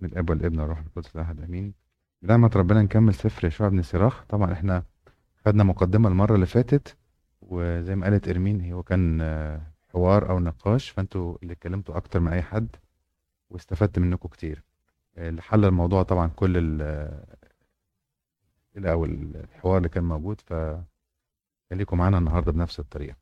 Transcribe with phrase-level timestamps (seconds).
[0.00, 1.74] من الاب والابن والروح القدس الأحد آمين.
[2.22, 4.24] بنعمة ربنا نكمل سفر يشوع بن سراخ.
[4.28, 4.82] طبعا إحنا
[5.46, 6.96] خدنا مقدمة المرة اللي فاتت
[7.42, 12.32] وزي ما قالت إرمين هو كان آه، حوار أو نقاش فأنتوا اللي اتكلمتوا أكتر من
[12.32, 12.76] أي حد
[13.50, 14.62] واستفدت منكم كتير.
[15.16, 16.82] آه، اللي حل الموضوع طبعا كل ال
[18.86, 20.54] أو الحوار اللي كان موجود ف
[21.70, 23.16] خليكم معانا النهارده بنفس الطريقة.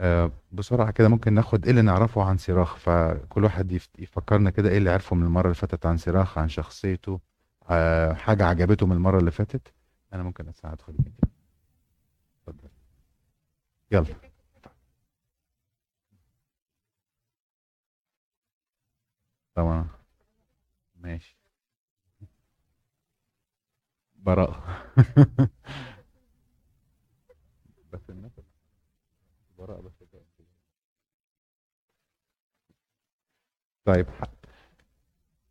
[0.00, 4.68] آه، بسرعة كده ممكن ناخد إيه اللي نعرفه عن سراخ فكل واحد يف- يفكرنا كده
[4.70, 7.20] إيه اللي عرفه من المرة اللي فاتت عن سراخ عن شخصيته
[7.70, 9.72] آه، حاجة عجبته من المرة اللي فاتت.
[10.12, 10.94] أنا ممكن أساعد خد
[12.48, 12.68] اتفضل.
[13.90, 14.06] يلا.
[19.54, 19.88] طبعا
[20.96, 21.36] ماشي.
[24.14, 24.62] براءة
[27.92, 28.32] بس الناس
[29.58, 30.22] براءة بس كده.
[33.84, 34.24] طيب ح-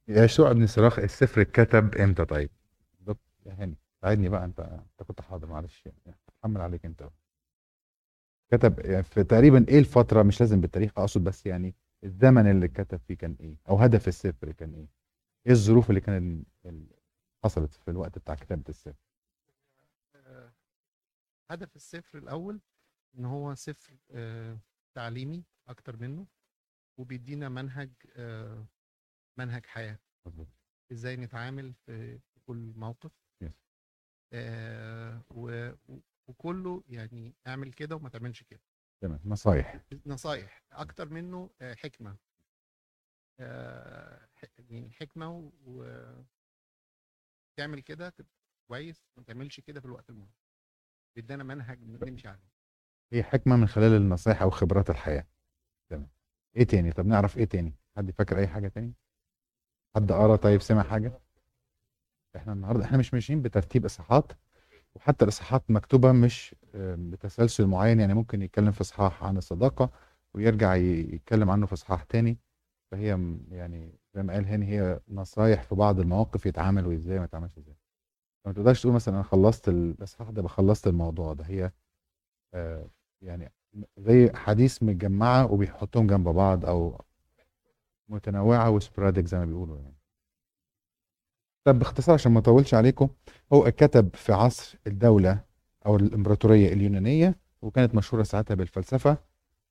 [0.07, 2.49] يشوع بن صراخ السفر اتكتب إمتى؟ طيب.
[2.99, 5.87] دك- يا هاني ساعدني بقى انت أنت كنت حاضر معلش.
[6.29, 7.09] اتحمل عليك أنت.
[8.51, 12.99] كتب يعني في تقريبا إيه الفترة؟ مش لازم بالتاريخ أقصد بس يعني الزمن اللي كتب
[13.07, 14.87] فيه كان إيه أو هدف السفر كان إيه.
[15.47, 16.47] إيه الظروف اللي كانت
[17.43, 18.93] حصلت في الوقت بتاع كتابة السفر؟
[21.51, 22.59] هدف السفر الأول
[23.17, 24.57] إن هو سفر آه،
[24.95, 26.25] تعليمي أكتر منه.
[26.97, 28.65] وبيدينا منهج آه،
[29.39, 29.99] منهج حياة.
[30.27, 30.47] مظبوط.
[30.91, 33.11] إزاي نتعامل في كل موقف.
[34.35, 38.61] آه، و- و- وكله يعني اعمل كده وما تعملش كده.
[39.03, 39.19] تمام.
[39.25, 39.81] نصايح.
[40.05, 40.63] نصايح.
[40.71, 42.17] أكتر منه آه، حكمة.
[43.39, 46.25] آه، ح- يعني حكمة وتعمل
[47.85, 48.33] كده تبقى
[48.67, 50.31] كويس ما تعملش كده في الوقت المهم
[51.15, 52.51] بيدانا منهج نمشي عليه.
[53.13, 55.27] هي حكمة من خلال النصايح أو خبرات الحياة.
[55.91, 56.09] تمام.
[56.55, 58.93] إيه تاني؟ طب نعرف إيه تاني؟ حد فاكر أي حاجة تاني؟
[59.95, 61.19] حد قرأ؟ طيب سمع حاجة؟
[62.35, 64.31] إحنا النهارده إحنا مش ماشيين بترتيب إصحاحات
[64.95, 69.89] وحتى الإصحاحات مكتوبة مش آه، بتسلسل معين يعني ممكن يتكلم في إصحاح عن الصداقة
[70.33, 72.37] ويرجع يتكلم عنه في إصحاح تاني.
[72.91, 77.57] فهي يعني زي ما قال هاني هي نصايح في بعض المواقف يتعامل وإزاي ما يتعاملش
[77.57, 77.75] إزاي.
[78.47, 81.43] ما تقدرش تقول مثلا أنا خلصت الإصحاح ده خلصت الموضوع ده.
[81.45, 81.71] هي
[82.53, 82.89] آه،
[83.21, 83.51] يعني
[83.97, 87.01] زي حديث متجمعة وبيحطهم جنب بعض أو
[88.09, 89.95] متنوعة وسبرادك زي ما بيقولوا يعني.
[91.63, 93.09] طب باختصار عشان ما أطولش عليكم
[93.53, 95.39] هو اتكتب في عصر الدولة
[95.85, 99.17] أو الإمبراطورية اليونانية وكانت مشهورة ساعتها بالفلسفة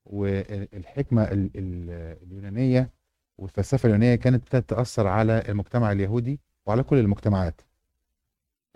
[0.05, 2.91] والحكمة ال- ال- اليونانية.
[3.39, 7.61] والفلسفة اليونانية كانت تأثر على المجتمع اليهودي وعلى كل المجتمعات.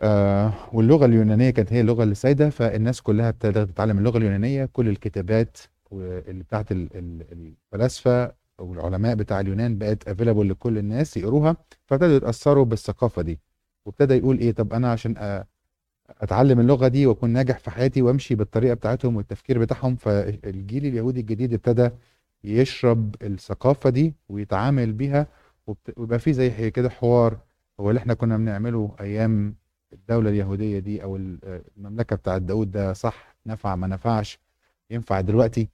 [0.01, 4.65] آه واللغة اليونانية كانت هي اللغة اللي سايدة فالناس كلها ابتدت تتعلم اللغة اليونانية.
[4.73, 5.59] كل الكتابات
[5.93, 7.25] اللي بتاعت ال- ال-
[7.73, 13.39] الفلاسفة والعلماء بتاع اليونان بقت افيلابل لكل الناس يقروها فابتدوا يتأثروا بالثقافة دي.
[13.87, 15.45] وابتدى يقول إيه طب أنا عشان
[16.11, 21.53] أتعلم اللغة دي وأكون ناجح في حياتي وأمشي بالطريقة بتاعتهم والتفكير بتاعهم فالجيل اليهودي الجديد
[21.53, 21.91] ابتدى
[22.45, 25.27] يشرب الثقافة دي ويتعامل بيها
[25.97, 27.39] ويبقى في زي كده حوار
[27.81, 29.55] هو اللي إحنا كنا بنعمله أيام
[29.97, 34.39] الدولة اليهودية دي أو ال- المملكة بتاعت داود ده صح؟ نفع ما نفعش؟
[34.91, 35.69] ينفع دلوقتي؟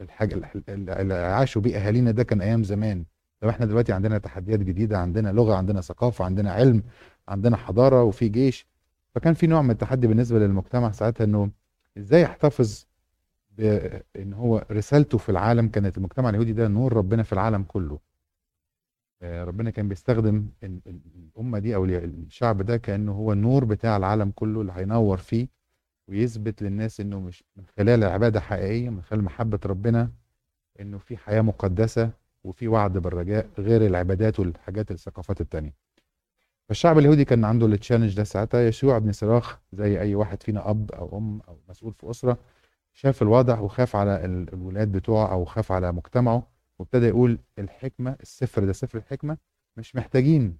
[0.00, 3.04] الحاجة اللي عاشوا بيه أهالينا ده كان أيام زمان.
[3.40, 6.82] طب إحنا دلوقتي عندنا تحديات جديدة عندنا لغة عندنا ثقافة عندنا علم
[7.28, 8.66] عندنا حضارة وفي جيش
[9.14, 11.50] فكان في نوع من التحدي بالنسبة للمجتمع ساعتها إنه
[11.98, 12.86] إزاي يحتفظ
[13.58, 17.98] بان هو رسالته في العالم كانت المجتمع اليهودي ده نور ربنا في العالم كله.
[19.22, 21.00] ربنا كان بيستخدم ال- ال-
[21.36, 21.94] الأمة دي أو ال-
[22.26, 25.48] الشعب ده كأنه هو النور بتاع العالم كله اللي هينور فيه
[26.08, 30.10] ويثبت للناس إنه مش من خلال عبادة حقيقية من خلال محبة ربنا
[30.80, 32.10] إنه في حياة مقدسة
[32.44, 35.74] وفي وعد بالرجاء غير العبادات والحاجات الثقافات التانية.
[36.68, 38.68] فالشعب اليهودي كان عنده التشالنج ده ساعتها.
[38.68, 42.38] يشوع بن صراخ زي أي واحد فينا أب أو أم أو مسؤول في أسرة
[42.92, 46.53] شاف الوضع وخاف على ال- الولاد بتوعه أو خاف على مجتمعه.
[46.78, 49.36] وابتدى يقول الحكمة السفر ده سفر الحكمة
[49.76, 50.56] مش محتاجين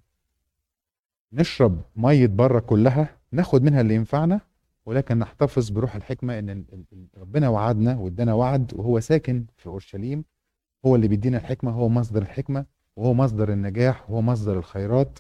[1.33, 4.41] نشرب مية بره كلها ناخد منها اللي ينفعنا
[4.87, 6.65] ولكن نحتفظ بروح الحكمة إن
[7.17, 10.25] ربنا وعدنا وادانا وعد وهو ساكن في أورشليم
[10.87, 12.67] هو اللي بيدينا الحكمة هو مصدر الحكمة
[12.97, 15.19] وهو مصدر النجاح وهو مصدر الخيرات.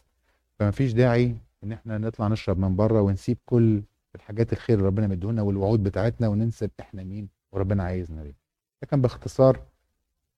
[0.59, 3.83] فما فيش داعي إن إحنا نطلع نشرب من بره ونسيب كل
[4.15, 8.35] الحاجات الخير اللي ربنا مديهولنا والوعود بتاعتنا وننسى إحنا مين وربنا عايزنا ليه
[8.83, 9.63] ده كان باختصار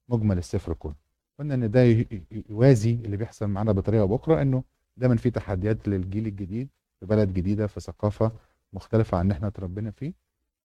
[0.09, 0.95] مجمل السفر كله.
[1.39, 1.81] قلنا إن ده
[2.51, 4.65] يوازي اللي بيحصل معانا بطريقة أو بأخرى إنه
[4.97, 6.69] دايما في تحديات للجيل الجديد
[7.01, 8.33] في بلد جديدة في ثقافة
[8.73, 10.13] مختلفة عن إحنا اتربينا فيه.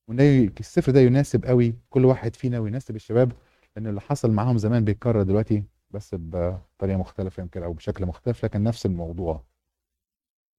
[0.07, 0.19] وإن
[0.59, 3.31] السفر ده يناسب قوي كل واحد فينا ويناسب الشباب
[3.75, 8.63] لأن اللي حصل معاهم زمان بيتكرر دلوقتي بس بطريقة مختلفة يمكن أو بشكل مختلف لكن
[8.63, 9.43] نفس الموضوع.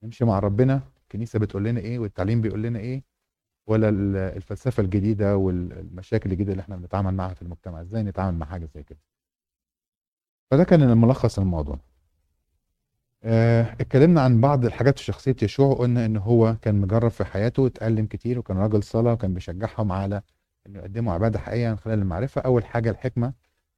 [0.02, 3.02] نمشي مع ربنا الكنيسه بتقول لنا إيه والتعليم بيقول لنا إيه
[3.66, 7.80] ولا ال- الفلسفة الجديدة والمشاكل الجديدة اللي إحنا بنتعامل معاها في المجتمع.
[7.80, 8.98] إزاي نتعامل مع حاجة زي كده؟
[10.50, 11.78] فده كان الملخص الموضوع
[13.24, 17.62] آه، اتكلمنا عن بعض الحاجات في شخصية يشوع وقلنا إن هو كان مجرب في حياته
[17.62, 20.22] واتعلم كتير وكان راجل صلاة وكان بيشجعهم على
[20.66, 22.40] إنه يقدموا عبادة حقيقية من خلال المعرفة.
[22.40, 23.32] أول حاجة الحكمة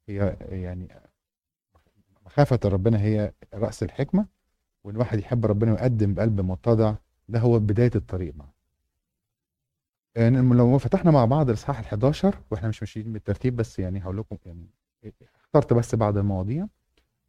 [0.08, 0.88] هي يعني
[2.26, 4.26] مخافة ربنا هي رأس الحكمة
[4.84, 6.94] وإن الواحد يحب ربنا ويقدم بقلب متضع
[7.28, 8.53] ده هو بداية الطريق معه.
[10.16, 14.18] يعني لو فتحنا مع بعض الإصحاح ال 11 وإحنا مش ماشيين بالترتيب بس يعني هقول
[14.18, 14.66] لكم يعني
[15.44, 16.66] اخترت بس بعض المواضيع.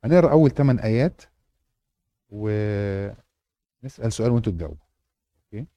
[0.03, 1.21] هنقرأ أول 8 آيات
[2.29, 3.15] ونسأل
[4.09, 4.85] سؤال وأنتوا تجاوبوا.
[5.53, 5.67] أوكي؟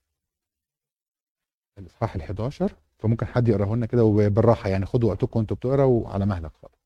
[1.79, 6.27] الإصحاح ال 11 فممكن حد يقرأه لنا كده وبالراحة يعني خدوا وقتكم وأنتوا بتقروا وعلى
[6.27, 6.79] مهلك خالص.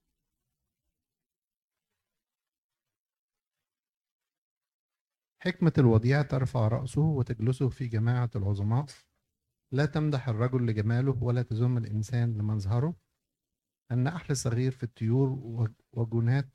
[5.41, 8.87] حكمة الوديع ترفع رأسه وتجلسه في جماعة العظماء.
[9.73, 12.95] لا تمدح الرجل لجماله ولا تذم الإنسان لمظهره.
[13.93, 15.29] أحلى صغير في الطيور
[15.93, 16.49] وجنات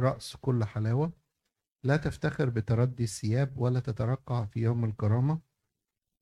[0.00, 1.12] رأس كل حلاوة.
[1.84, 5.40] لا تفتخر بتردي الثياب ولا تترقع في يوم الكرامة.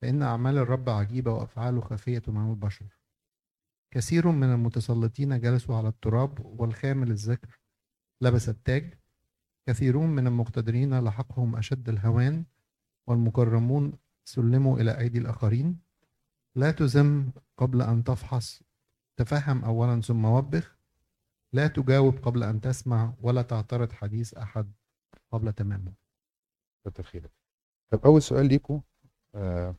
[0.02, 2.98] فإن أعمال الرب عجيبة وأفعاله خفية عن البشر.
[3.94, 7.60] كثير من المتسلطين جلسوا على التراب والخامل الذكر
[8.20, 8.98] لبس التاج.
[9.68, 12.44] كثيرون من المقتدرين لحقهم أشد الهوان.
[13.06, 15.78] والمكرمون سلموا إلى أيدي الآخرين.
[16.54, 18.62] لا تذم قبل أن تفحص.
[19.16, 20.78] تفهم أولا ثم وبخ.
[21.52, 24.72] لا تجاوب قبل أن تسمع ولا تعترض حديث أحد
[25.32, 25.92] قبل تمامه.
[26.84, 27.30] كتر خيرك
[27.90, 28.80] طب أول سؤال ليكم
[29.34, 29.74] آه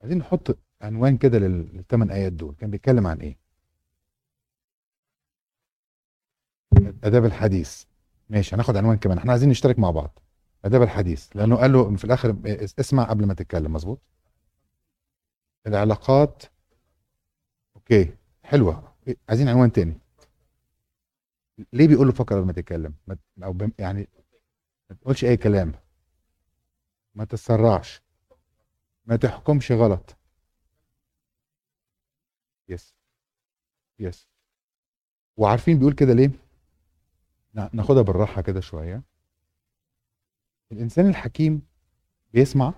[0.00, 2.54] عايزين نحط عنوان كده لل- للثمان آيات دول.
[2.54, 3.38] كان بيتكلم عن إيه؟
[7.04, 7.84] آداب الحديث.
[8.30, 9.18] ماشي هناخد عنوان كمان.
[9.18, 10.18] إحنا عايزين نشترك مع بعض.
[10.64, 14.00] أداب الحديث لأنه قال له في الآخر اس- اسمع قبل ما تتكلم مظبوط؟
[15.66, 16.42] العلاقات
[17.76, 18.94] okay حلوة.
[19.28, 20.00] عايزين عنوان تاني.
[21.72, 22.94] ليه بيقول له فكر قبل ما تتكلم؟
[23.42, 24.08] أو يعني
[24.90, 25.72] ما تقولش أي كلام.
[27.14, 28.02] ما تتسرعش
[29.04, 30.16] ما تحكمش غلط.
[32.68, 32.94] yes
[33.98, 34.28] yes
[35.36, 36.30] وعارفين بيقول كده ليه؟
[37.54, 39.02] نا- ناخدها بالراحة كده شوية.
[40.72, 41.62] الإنسان الحكيم
[42.34, 42.74] بيسمع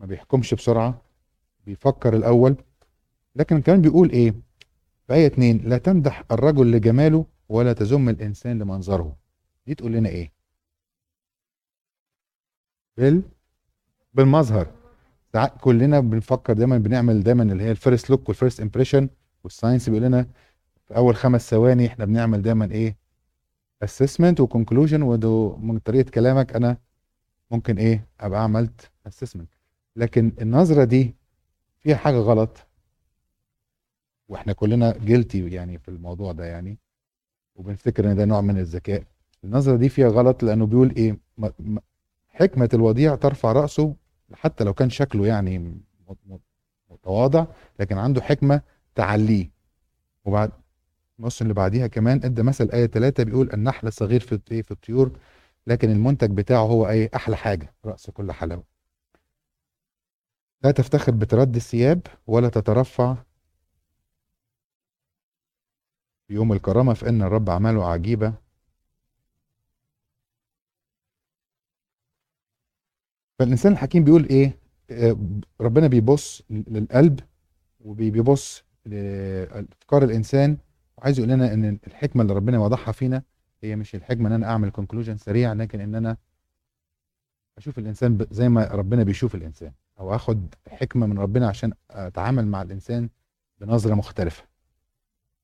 [0.00, 1.02] ما بيحكمش بسرعة
[1.66, 2.56] بيفكر الأول
[3.36, 4.30] لكن كمان بيقول إيه؟
[5.06, 9.16] في آية اتنين لا تمدح الرجل لجماله ولا تذم الإنسان لمنظره.
[9.66, 10.32] دي تقول لنا إيه؟
[12.96, 13.22] بال
[14.14, 14.66] بالمظهر.
[15.32, 19.08] ساعات كلنا بنفكر دايما بنعمل دايما اللي هي ال first look وال first impression
[19.44, 20.26] وال science بيقول لنا
[20.88, 22.96] في أول خمس ثواني إحنا بنعمل دايما إيه؟
[23.82, 26.76] assessment و conclusion وده من طريقة كلامك أنا
[27.52, 29.48] ممكن إيه أبقى عملت assessment
[29.96, 31.14] لكن النظرة دي
[31.80, 32.66] فيها حاجة غلط.
[34.28, 36.78] وإحنا كلنا guilty يعني في الموضوع ده يعني.
[37.54, 39.02] وبنفتكر إن ده نوع من الذكاء.
[39.44, 41.18] النظرة دي فيها غلط لأنه بيقول إيه
[42.28, 43.94] حكمة الوديع ترفع رأسه
[44.34, 45.80] حتى لو كان شكله يعني
[46.90, 47.46] متواضع
[47.80, 48.62] لكن عنده حكمة
[48.94, 49.50] تعليه.
[50.24, 50.50] وبعد
[51.18, 55.18] النص اللي بعديها كمان إدى مثل آية 3 بيقول النحل صغير في في الطيور
[55.66, 58.64] لكن المنتج بتاعه هو إيه أحلى حاجة رأس كل حلاوة.
[60.62, 63.16] لا تفتخر بتردي الثياب ولا تترفع
[66.30, 68.34] يوم الكرامة فان الرب اعماله عجيبة.
[73.38, 74.58] فالإنسان الحكيم بيقول إيه؟
[74.90, 75.16] آه،
[75.60, 77.20] ربنا بيبص للقلب
[77.80, 80.58] وبيبص لأفكار الإنسان
[80.98, 83.22] وعايز يقول لنا إن الحكمة اللي ربنا وضعها فينا
[83.64, 86.16] هي مش الحكمة إن أنا أعمل كونكلوجن سريع لكن إن أنا
[87.58, 92.62] أشوف الإنسان زي ما ربنا بيشوف الإنسان أو آخد حكمة من ربنا عشان أتعامل مع
[92.62, 93.08] الإنسان
[93.60, 94.44] بنظرة مختلفة.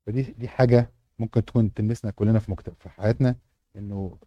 [0.07, 2.71] فدي دي حاجة ممكن تكون تلمسنا كلنا في مكت...
[2.71, 3.37] في حياتنا
[3.77, 4.19] إنه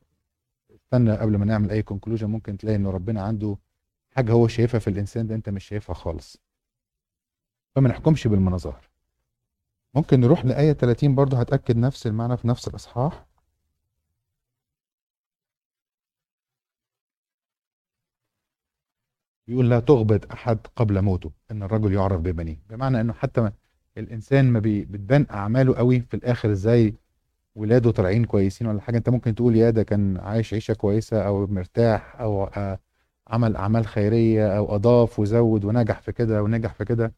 [0.75, 3.57] استنى قبل ما نعمل أي كونكلوجن ممكن تلاقي إنه ربنا عنده
[4.15, 6.37] حاجة هو شايفها في الإنسان ده أنت مش شايفها خالص.
[7.75, 8.89] فما نحكمش بالمناظر.
[9.93, 13.25] ممكن نروح لآية 30 برضه هتأكد نفس المعنى في نفس الإصحاح.
[19.51, 22.57] بيقول لا تغبط أحد قبل موته إن الرجل يعرف ببنيه.
[22.69, 23.51] بمعنى إنه حتى ما
[23.97, 26.93] الإنسان ما بتبان أعماله قوي في الآخر إزاي
[27.55, 28.97] ولاده طالعين كويسين ولا حاجة.
[28.97, 32.79] أنت ممكن تقول يا ده كان عايش عيشة كويسة أو مرتاح أو آه،
[33.27, 37.13] عمل أعمال خيرية أو أضاف وزود ونجح في كده ونجح في كده.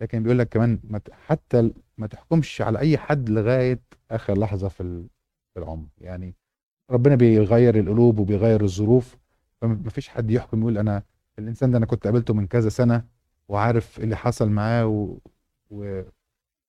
[0.00, 0.80] لكن بيقول لك كمان
[1.12, 5.06] حتى ما تحكمش على أي حد لغاية آخر لحظة في ال...
[5.54, 5.86] في العمر.
[5.98, 6.34] يعني
[6.90, 9.16] ربنا بيغير القلوب وبيغير الظروف
[9.60, 11.02] فمفيش حد يحكم يقول أنا
[11.38, 13.08] الإنسان ده أنا كنت قابلته من كذا سنة
[13.48, 15.18] وعارف إيه اللي حصل معاه و...
[15.70, 16.02] و...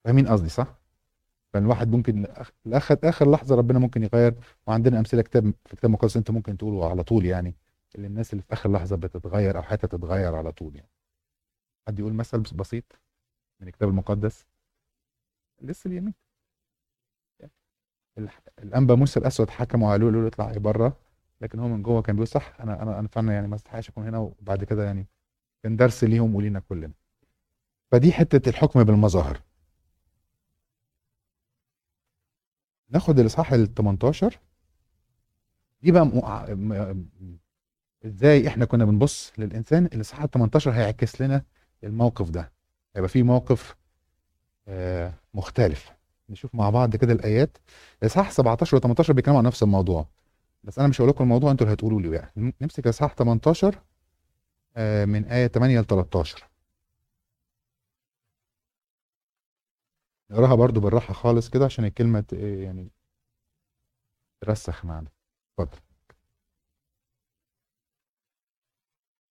[0.06, 0.76] فاهمين قصدي صح؟
[1.54, 2.28] فالواحد ممكن
[2.66, 4.36] لاخر آخر لحظة ربنا ممكن يغير
[4.68, 7.56] وعندنا أمثلة كتاب في كتاب مقدس انت ممكن تقوله على طول يعني
[7.96, 10.90] اللي الناس اللي في آخر لحظة بتتغير أو حياتها تتغير على طول يعني.
[11.88, 12.84] حد يقول مثل بس- بسيط
[13.62, 14.46] من الكتاب المقدس؟
[15.62, 16.14] لسه اليمين.
[18.60, 20.98] الأنبا موسى الأسود حكموا عليه له اطلع بره.
[21.44, 24.08] لكن هو من جوه كان بيقول صح أنا أنا أنا فعلا يعني ما استحقش أكون
[24.08, 25.08] هنا وبعد كده يعني
[25.64, 26.92] كان درس ليهم ولينا كلنا.
[27.92, 29.42] فدي حتة الحكم بالمظاهر.
[32.90, 34.40] ناخد الإصحاح ال 18
[35.82, 37.06] دي بقى م-
[38.06, 41.44] إزاي إحنا كنا بنبص للإنسان؟ الإصحاح ال 18 هيعكس لنا
[41.84, 42.52] الموقف ده.
[42.96, 43.76] هيبقى فيه موقف
[44.68, 45.92] آه، مختلف.
[46.30, 47.58] نشوف مع بعض كده الآيات.
[48.02, 50.08] الاصحاح 17 و 18 بيتكلموا عن نفس الموضوع.
[50.64, 53.82] بس أنا مش هقول لكم الموضوع أنتوا اللي هتقولوا لي يعني نمسك الاصحاح 18
[54.78, 56.50] آه، من آية 8 ل 13
[60.32, 62.92] نقراها برضو بالراحة خالص كده عشان الكلمة إيه يعني
[64.42, 65.10] ترسخ معانا.
[65.60, 65.80] اتفضل.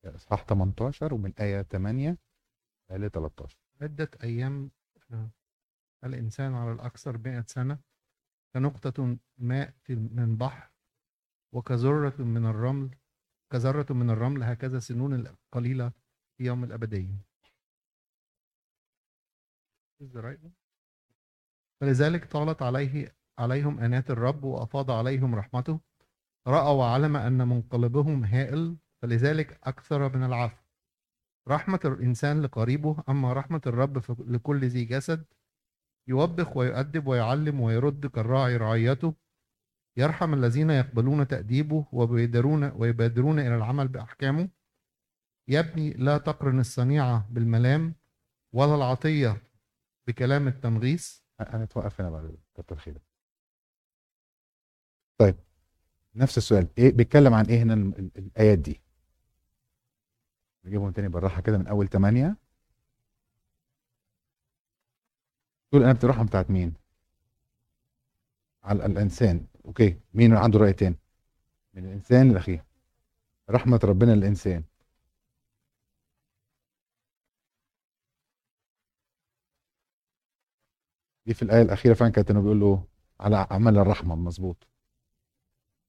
[0.04, 2.18] اصحاح 18 ومن آية 8
[2.90, 4.70] ل 13 عدة أيام
[5.12, 5.30] آه،
[6.04, 7.78] الإنسان على الأكثر مئة سنة
[8.54, 10.71] كنقطة ماء من بحر
[11.52, 12.90] وكذرة من الرمل
[13.52, 15.92] كذرة من الرمل هكذا سنون القليلة
[16.38, 17.14] في يوم الأبدية?
[21.80, 25.80] فلذلك طالت عليه عليهم أنات الرب وأفاض عليهم رحمته.
[26.46, 30.62] رأوا وعلم أن منقلبهم هائل فلذلك أكثر من العفو.
[31.48, 35.24] رحمة الإنسان لقريبه أما رحمة الرب لكل ذي جسد
[36.08, 39.14] يوبخ ويؤدب ويعلم ويرد كالراعي رعيته.
[39.96, 44.48] يرحم الذين يقبلون تأديبه ويبادرون ويبادرون إلى العمل بأحكامه.
[45.48, 47.94] يبني لا تقرن الصنيعة بالملام
[48.52, 49.42] ولا العطية
[50.06, 53.02] بكلام التنغيص هنتوقف هنا بعد كتر خيرك
[55.18, 55.36] طيب
[56.14, 56.68] نفس السؤال.
[56.78, 58.80] إيه بيتكلم عن إيه هنا ال- ال- الآيات دي؟
[60.64, 62.36] نجيبهم تاني بالراحة كده من أول 8
[65.70, 66.74] تقول أنا الرحمه بتاعت مين؟
[68.64, 69.46] على الإنسان.
[69.66, 69.96] أوكي.
[70.14, 70.96] مين عنده رأي تاني؟
[71.74, 72.64] من الإنسان لاخيه
[73.50, 74.64] رحمة ربنا للإنسان.
[81.26, 82.84] دي في الآية الأخيرة فعلا كانت بيقول له
[83.20, 84.68] على عمل الرحمة مظبوط.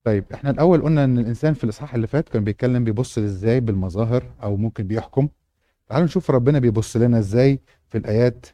[0.04, 4.34] طيب إحنا الأول قلنا إن الإنسان في الإصحاح اللي فات كان بيتكلم بيبص إزاي بالمظاهر
[4.44, 5.30] أو ممكن بيحكم.
[5.88, 8.46] تعالوا نشوف ربنا بيبص لنا إزاي في الآيات.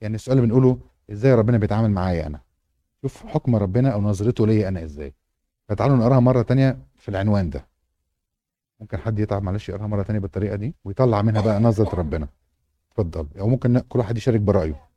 [0.00, 0.78] يعني السؤال اللي بنقوله
[1.12, 2.40] إزاي ربنا بيتعامل معايا أنا؟
[3.02, 5.14] شوف حكم ربنا أو نظرته ليا أنا إزاي.
[5.68, 7.68] فتعالوا نقراها مرة تانية في العنوان ده.
[8.80, 12.28] ممكن حد يتعب معلش يقراها مرة تانية بالطريقة دي ويطلع منها بقى نظرة ربنا.
[12.92, 13.40] اتفضل.
[13.40, 14.90] أو ممكن كل واحد يشارك برأيه.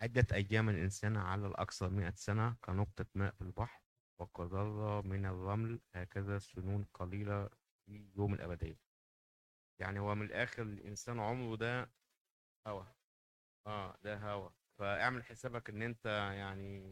[0.00, 3.82] عدة أيام الإنسان على الأكثر مئة سنة كنقطة ماء في البحر
[4.18, 7.48] وكذرة من الرمل هكذا سنون قليلة
[7.86, 8.78] في يوم الأبدية.
[9.78, 11.90] يعني هو من الآخر الإنسان عمره ده
[12.66, 12.84] هوا.
[13.66, 14.48] آه ده هوا.
[14.78, 16.82] فاعمل حسابك إن أنت يعني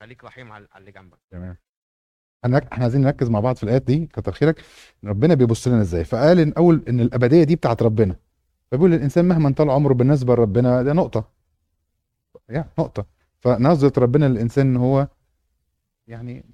[0.00, 1.18] خليك رحيم على على اللي جنبك.
[1.30, 1.56] تمام.
[2.44, 4.64] إحنا عايزين نركز مع بعض في الآيات دي كتر خيرك.
[5.04, 8.16] ربنا بيبص لنا إزاي؟ فقال إن أول إن الأبدية دي بتاعت ربنا.
[8.70, 11.30] فبيقول الانسان مهما طال عمره بالنسبة لربنا ده نقطة.
[12.48, 13.06] يعني نقطة.
[13.40, 15.08] فنظرة ربنا للإنسان إن هو
[16.06, 16.44] يعني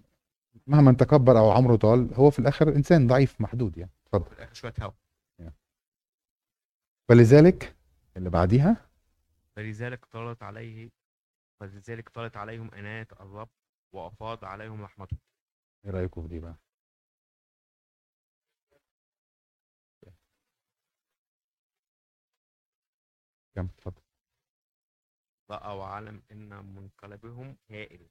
[0.67, 3.91] مهما تكبر أو عمره طال هو في الآخر إنسان ضعيف محدود يعني.
[4.07, 4.25] اتفضل.
[4.25, 4.91] في الآخر شوية هوا.
[7.09, 7.75] فلذلك
[8.17, 8.91] اللي بعديها؟
[9.57, 10.91] فلذلك طالت عليه
[11.61, 13.49] فلذلك طالت عليهم أنات الرب
[13.95, 15.17] وأفاض عليهم رحمته.
[15.85, 16.57] إيه رأيكم في دي بقى؟
[23.57, 24.03] كم؟ اتفضل.
[25.51, 28.09] رأى وعلم إن منقلبهم هائل.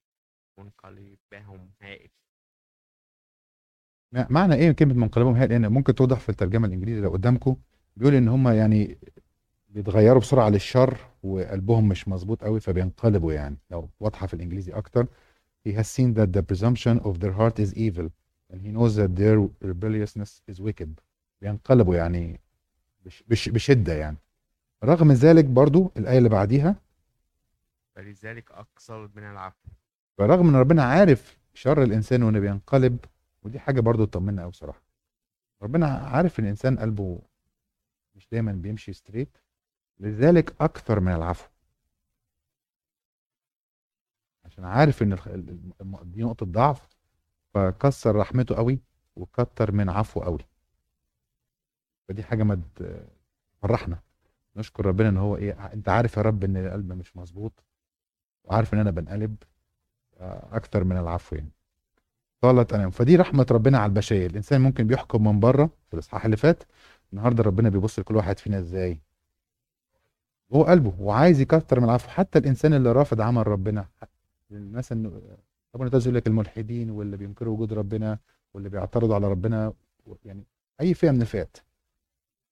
[0.59, 2.09] منقلبهم هائل.
[4.13, 7.55] مع- معنى إيه كلمة منقلبهم هي لأن ممكن توضح في الترجمة الانجليزي لو قدامكم.
[7.95, 8.97] بيقول إن هم يعني
[9.73, 13.57] بيتغيروا بسرعة للشر وقلبهم مش مظبوط قوي فبينقلبوا يعني.
[13.71, 15.07] لو واضحة في الإنجليزي أكتر.
[15.67, 18.09] He has seen that the presumption of their heart is evil
[18.51, 20.89] and he knows that their rebelliousness is wicked.
[21.41, 22.39] بينقلبوا يعني
[23.05, 24.17] بش بش بشدة يعني.
[24.83, 26.75] رغم ذلك برضو الآية اللي بعديها
[27.95, 29.69] فلذلك أكثر من العفو
[30.17, 32.97] فرغم إن ربنا عارف شر الإنسان وإنه بينقلب
[33.43, 34.81] ودي حاجة برضو تطمنا قوي بصراحة.
[35.61, 37.19] ربنا عارف إن الإنسان قلبه
[38.15, 39.37] مش دايما بيمشي ستريت
[40.03, 41.47] لذلك أكثر من العفو
[44.45, 46.87] عشان عارف الم- دي نقطة ضعف
[47.53, 48.79] فكسر رحمته قوي
[49.15, 50.39] وكتر من عفوه قوي.
[52.07, 52.61] فدي حاجة ما
[53.61, 53.99] تفرحنا
[54.55, 57.63] نشكر ربنا إن هو إيه أنت عارف يا رب إن القلب مش مظبوط
[58.43, 59.35] وعارف إن أنا بنقلب
[60.51, 61.51] أكتر من العفو يعني.
[62.41, 64.27] طالت انام فدي رحمة ربنا على البشرية.
[64.27, 66.63] الإنسان ممكن بيحكم من بره في الإصحاح اللي فات.
[67.13, 68.99] النهارده ربنا بيبص لكل واحد فينا إزاي.
[70.53, 72.09] هو قلبه وعايز يكتر من العفو.
[72.09, 73.87] حتى الإنسان اللي رافض عمل ربنا
[74.49, 75.21] مثلا
[75.75, 78.19] ربنا تقول لك الملحدين واللي بينكروا وجود ربنا
[78.53, 79.73] واللي بيعترضوا على ربنا
[80.25, 80.43] يعني
[80.81, 81.57] أي فئة من الفئات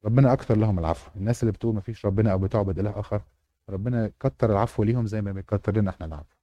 [0.06, 1.12] ربنا أكثر لهم العفو.
[1.20, 3.22] الناس اللي بتقول ما فيش ربنا أو بتعبد إله آخر
[3.70, 6.36] ربنا كتر العفو ليهم زي ما بيكتر لنا إحنا العفو.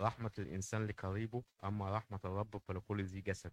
[0.00, 3.52] رحمة الإنسان لقريبه أما رحمة الرب فلكل ذي جسد.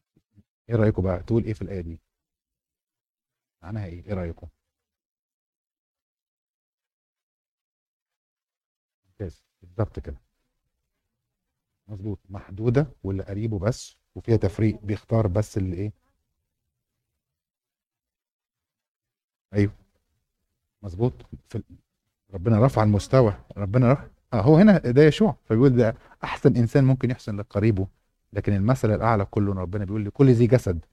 [0.70, 2.02] إيه رايكم بقى؟ تقول إيه في الآية دي؟
[3.62, 4.48] معناها إيه؟ إيه رأيكم؟
[9.06, 9.44] ممتاز.
[9.62, 10.18] بالظبط كده.
[11.88, 12.20] مظبوط.
[12.30, 15.92] محدودة واللي قريبه بس وفيها تفريق بيختار بس اللي إيه؟
[19.54, 19.72] أيوه.
[20.82, 21.14] مظبوط.
[21.50, 21.64] في
[22.34, 23.34] ربنا رفع المستوى.
[23.58, 25.38] ربنا رفع آه هو هنا ده يشوع.
[25.46, 27.88] فبيقول ده أحسن إنسان ممكن يحسن لقريبه.
[28.34, 30.86] لكن المثل الأعلى كله ربنا بيقول لكل ذي جسد.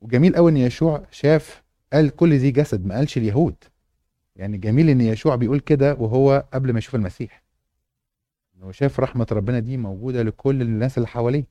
[0.00, 1.62] وجميل قوي إن يشوع شاف
[1.96, 3.54] قال كل ذي جسد ما قالش اليهود.
[4.36, 7.42] يعني جميل إن يشوع بيقول كده وهو قبل ما يشوف المسيح.
[8.62, 11.44] هو شاف رحمة ربنا دي موجودة لكل الناس اللي حواليه.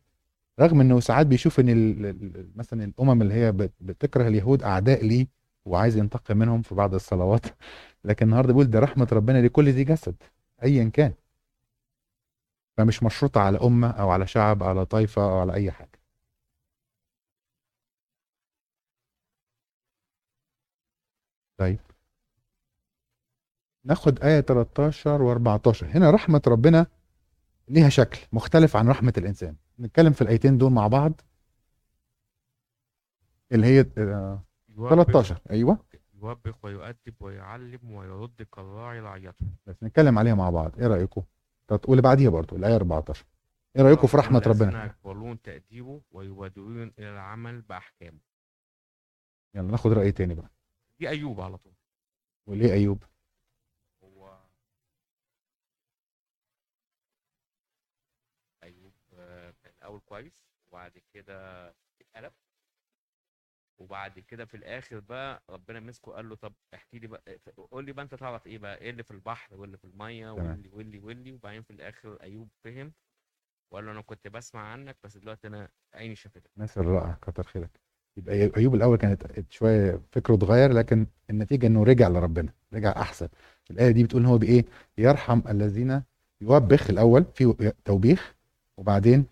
[0.59, 5.27] رغم إنه ساعات بيشوف إن مثلا الأمم اللي هي بت- بتكره اليهود أعداء ليه
[5.65, 7.45] وعايز ينتقم منهم في بعض الصلوات.
[8.05, 10.15] لكن النهارده بيقول ده رحمة ربنا لكل ذي جسد
[10.63, 11.13] ايا كان.
[12.77, 15.94] فمش مشروطة على أمة أو على شعب أو على طائفة أو على أي حاجة.
[21.57, 21.79] طيب.
[23.85, 26.88] ناخد آية 13 و14 هنا رحمة ربنا
[27.67, 29.56] ليها شكل مختلف عن رحمة الإنسان.
[29.80, 31.21] نتكلم في الآيتين دول مع بعض.
[33.51, 34.89] اللي هي آه، يوبخ.
[34.89, 35.77] 13 أيوة.
[36.13, 40.80] يوبخ ويؤدب ويعلم ويرد كالراعي رعيته بس نتكلم عليها مع بعض.
[40.80, 41.23] إيه رأيكم؟
[41.67, 43.25] طب واللي بعديها برضو الآية 14
[43.75, 48.19] إيه رأيكم في رحمة الذين ربنا؟ يقبلون تأديبه ويبادرون إلى العمل بأحكامه.
[49.56, 50.55] يلا ناخد رأي تاني بقى.
[50.99, 51.73] دي أيوب على طول.
[52.47, 53.03] وليه أيوب؟
[54.03, 54.39] هو
[58.63, 61.69] أيوب آه، كان الأول كويس وبعد كده
[62.01, 62.34] اتقلب.
[63.77, 67.39] وبعد كده في الآخر بقى ربنا مسكه قال له طب احكي لي بقى
[67.71, 69.86] قول لي بقى أنت تعرف إيه بقى؟ إيه اللي في البحر واللي في
[70.36, 70.49] تمام.
[70.49, 72.93] واللي واللي واللي؟ وبعدين في الآخر أيوب فهم
[73.71, 76.51] وقال له أنا كنت بسمع عنك بس دلوقتي أنا عيني شافتك.
[76.58, 77.85] مثل رائع كتر خيرك.
[78.17, 83.28] يبقى أيوب الأول كانت شوية فكره اتغير لكن النتيجة إنه رجع لربنا رجع أحسن.
[83.71, 84.65] الآية دي بتقول إن هو بإيه؟
[84.97, 86.01] يرحم الذين
[86.41, 88.36] يوبخ الأول في توبيخ
[88.78, 89.25] وبعدين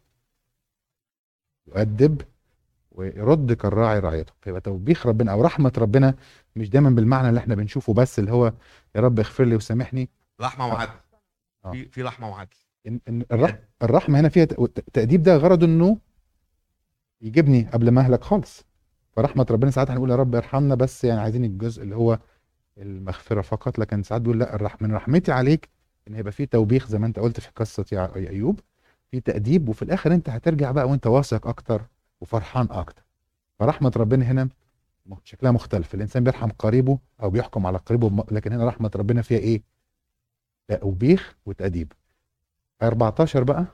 [1.68, 2.22] يؤدب
[2.92, 4.34] ويرد كالراعي رعيته.
[4.42, 6.16] فيبقى توبيخ ربنا أو رحمة ربنا
[6.56, 8.54] مش دايما بالمعنى اللي إحنا بنشوفه بس اللي هو
[8.96, 10.10] يا رب اغفر لي وسامحني.
[10.42, 10.92] رحمة وعدل
[11.66, 11.72] آه.
[11.72, 12.56] في في رحمة وعدل
[13.32, 15.98] الرح الرحمة هنا فيها ت- التأديب ده غرضه إنه
[17.22, 18.66] يجيبني قبل ما أهلك خالص.
[19.16, 22.20] فرحمة ربنا ساعات هنقول يا رب ارحمنا بس يعني عايزين الجزء اللي هو
[22.78, 23.80] المغفرة فقط.
[23.80, 25.70] لكن ساعات بيقول لا الرح من رحمتي عليك
[26.08, 28.60] إن هيبقى في توبيخ زي ما أنت قلت في قصة يا أيوب
[29.12, 31.82] في تأديب وفي الآخر أنت هترجع بقى وأنت واثق أكتر
[32.22, 33.04] وفرحان أكتر.
[33.60, 34.50] فرحمة ربنا هنا
[35.24, 35.96] شكلها مختلف.
[35.96, 39.62] الإنسان بيرحم قريبه أو بيحكم على قريبه لكن هنا رحمة ربنا فيها إيه؟
[40.68, 41.94] توبيخ وتأديب.
[42.84, 43.66] 14 بقى.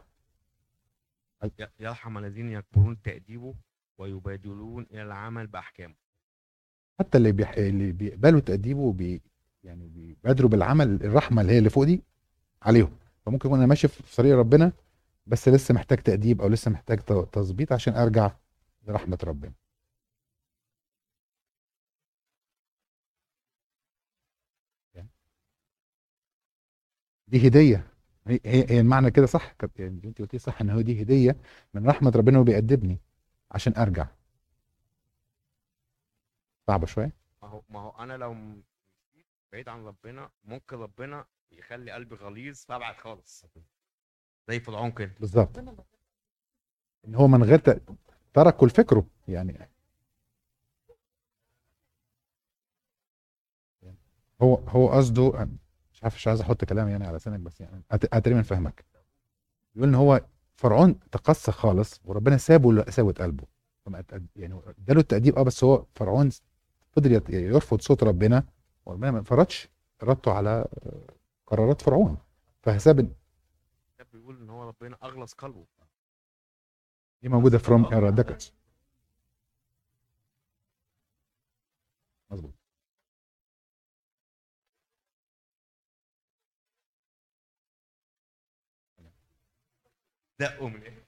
[1.80, 3.54] يرحم الذين يكبرون تأديبه.
[4.00, 5.96] ويبادلون إلى العمل بأحكامه.
[7.00, 7.52] حتى اللي بيح...
[7.52, 9.22] اللي بيقبلوا تأديبه وبي...
[9.64, 12.04] يعني بيبادروا بالعمل الرحمة اللي هي اللي فوق دي
[12.62, 12.98] عليهم.
[13.26, 14.72] فممكن يكون أنا ماشي في طريق ربنا
[15.28, 17.00] بس لسه محتاج تأديب أو لسه محتاج
[17.32, 18.32] تظبيط عشان أرجع
[18.88, 19.54] لرحمة ربنا.
[27.28, 27.88] دي هدية.
[28.28, 31.38] هي هي المعنى كده صح؟ يعني انت قلتي صح إن هو دي هدية
[31.74, 33.00] من رحمة ربنا وبيأدبني.
[33.52, 34.08] عشان أرجع.
[36.68, 38.36] صعبة شوية؟ ما هو ما هو أنا لو
[39.52, 43.46] بعيد عن ربنا ممكن ربنا يخلي قلبي غليظ فأبعد خالص.
[44.50, 45.16] زي فرعون كده.
[45.20, 45.58] بالظبط.
[47.08, 47.82] إن هو من غير ت-
[48.34, 49.70] ترك كل فكره يعني.
[54.42, 55.48] هو هو قصده
[55.94, 58.86] مش عارف مش عايز أحط كلام يعني على لسانك بس يعني تقريبا فاهمك
[59.76, 60.22] بيقول إن هو
[60.60, 63.44] فرعون تقصى خالص وربنا سابه لقساوه قلبه.
[63.86, 64.04] فما
[64.36, 66.30] يعني اداله التأديب آه بس هو فرعون
[66.92, 68.44] فضل يرفض صوت ربنا
[68.86, 69.70] وربنا ما فرضش
[70.04, 70.68] ارادته على
[71.48, 72.18] قرارات فرعون.
[72.62, 73.14] فحساب
[74.14, 75.66] بيقول إن هو ربنا أغلظ قلبه.
[77.22, 77.86] دي موجودة في روم
[90.40, 91.04] دقوا من إيه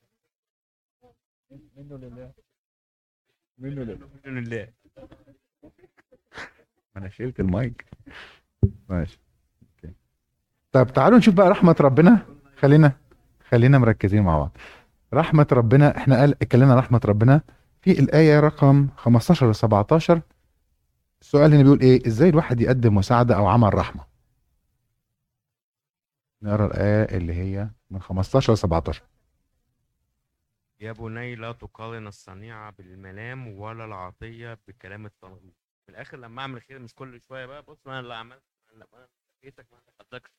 [1.77, 2.31] منه لله.
[3.57, 4.09] منه لله.
[4.25, 4.67] من الله
[6.97, 7.85] أنا شلت المايك.
[8.89, 9.19] ماشي.
[9.61, 9.93] أوكي.
[10.71, 12.25] طب تعالوا نشوف بقى رحمة ربنا.
[12.57, 12.91] خلينا
[13.49, 14.57] خلينا مركزين مع بعض.
[15.13, 17.41] رحمة ربنا إحنا قال اتكلمنا رحمة ربنا
[17.81, 20.21] في الآية رقم 15 و 17
[21.21, 24.03] السؤال هنا بيقول إيه؟ إزاي الواحد يقدم مساعدة أو عمل رحمة؟
[26.41, 29.03] نقرأ الآية اللي هي من 15 ل 17
[30.81, 35.53] يا بني لا تقارن الصنيعة بالملام ولا العطية بكلام التنغيص
[35.85, 39.07] في الآخر لما أعمل خير مش كل شوية بقى بص أنا اللي عملت ما أنا
[39.43, 40.31] لقيتك ما أنا خدتك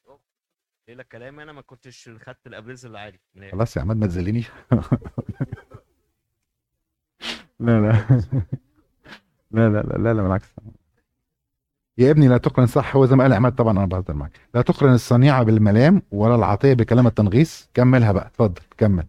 [0.88, 3.20] إيه لك كلام أنا ما كنتش خدت الابريز اللي عادي.
[3.37, 3.52] الآخر.
[3.57, 4.50] خلاص يا عماد ما تذلنيش
[7.61, 7.92] لا لا.
[9.50, 10.48] لا لا لا لا, لا بالعكس.
[11.98, 14.40] يا ابني لا تقرن صح هو زي ما قال عماد طبعا أنا بهزر معاك.
[14.55, 17.70] لا تقرن الصنيعة بالملام ولا العطية بكلام التنغيص.
[17.74, 19.07] كملها بقى اتفضل كمل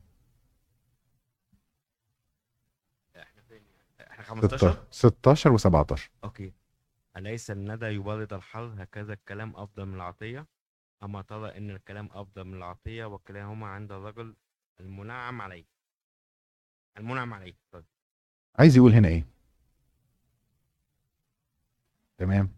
[3.16, 3.62] إحنا فين
[3.98, 6.54] يعني؟ إحنا 15 16 و17 أوكي.
[7.18, 10.48] أليس الندى يبرد الحر هكذا الكلام أفضل من العطية؟
[11.04, 14.36] أما ترى أن الكلام أفضل من العطية وكلاهما عند الرجل
[14.80, 15.66] المنعم عليه.
[16.98, 17.54] المنعم عليه.
[17.72, 17.86] طيب.
[18.60, 19.26] عايز يقول هنا إيه؟
[22.18, 22.50] تمام.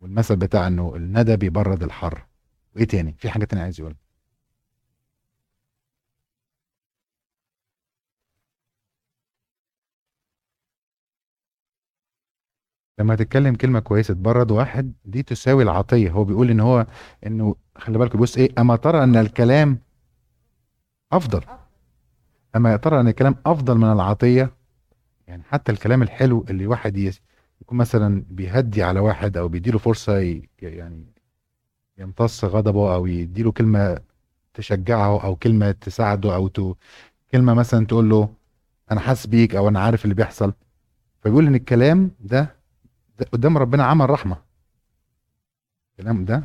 [0.00, 2.26] والمثل بتاع إنه الندى بيبرد الحر.
[2.76, 3.98] وإيه تاني؟ في حاجة تانية عايز يقولها.
[12.98, 16.10] لما تتكلم كلمة كويسة تبرد واحد دي تساوي العطية.
[16.10, 16.86] هو بيقول إن هو
[17.26, 19.78] إنه خلي بالك بص إيه أما ترى أن الكلام
[21.12, 21.40] أفضل.
[22.56, 24.52] أما ترى أن الكلام أفضل من العطية
[25.28, 26.96] يعني حتى الكلام الحلو اللي واحد
[27.60, 31.04] يكون مثلا بيهدي على واحد أو بيديله فرصة يعني
[31.98, 33.98] يمتص غضبه أو يديله كلمة
[34.54, 36.76] تشجعه أو كلمة تساعده أو ت...
[37.32, 38.28] كلمة مثلا تقول له
[38.92, 40.52] أنا حاسس بيك أو أنا عارف اللي بيحصل.
[41.20, 42.53] فبيقول إن الكلام ده
[43.32, 44.36] قدام ربنا عمل رحمة.
[45.98, 46.42] الكلام ده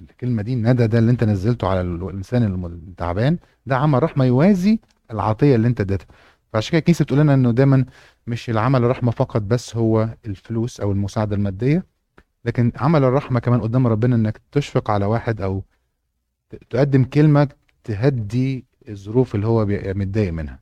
[0.00, 4.78] الكلمة دي الندى ده اللي انت نزلته على ال- الإنسان التعبان ده عمل رحمة يوازي
[5.10, 6.06] العطية اللي انت اديتها.
[6.52, 7.84] فعشان كده الكنيسة بتقول لنا إنه دايما
[8.26, 11.86] مش العمل الرحمه فقط بس هو الفلوس أو المساعدة المادية
[12.44, 15.62] لكن عمل الرحمة كمان قدام ربنا إنك تشفق على واحد أو
[16.70, 17.48] تقدم كلمة
[17.84, 20.60] تهدي الظروف اللي هو متضايق منها.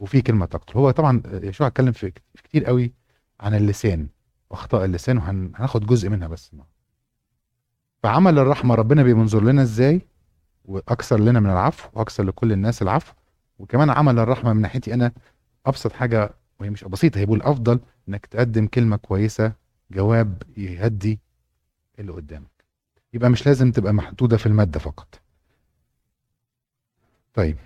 [0.00, 2.12] وفي كلمة تقتل هو طبعا يشوع اتكلم في
[2.44, 2.92] كتير قوي
[3.40, 4.08] عن اللسان.
[4.50, 6.52] واخطاء اللسان وهناخد جزء منها بس.
[8.02, 10.00] فعمل الرحمة ربنا بينظر لنا إزاي؟
[10.64, 13.12] وأكثر لنا من العفو وأكثر لكل الناس العفو.
[13.58, 15.12] وكمان عمل الرحمة من ناحيتي أنا
[15.66, 16.30] أبسط حاجة
[16.60, 19.52] وهي مش بسيطة هي بيقول أفضل إنك تقدم كلمة كويسة
[19.90, 21.18] جواب يهدي
[21.98, 22.64] اللي قدامك.
[23.12, 25.20] يبقى مش لازم تبقى محدودة في المادة فقط.
[27.34, 27.56] طيب.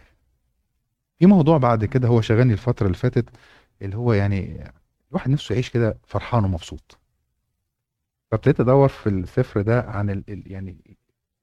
[1.19, 3.29] في موضوع بعد كده هو شغلني الفترة اللي فاتت
[3.83, 4.71] اللي هو يعني
[5.13, 6.99] الواحد نفسه يعيش كده فرحان ومبسوط.
[8.31, 10.25] فابتديت أدور في السفر ده عن ال...
[10.53, 10.97] يعني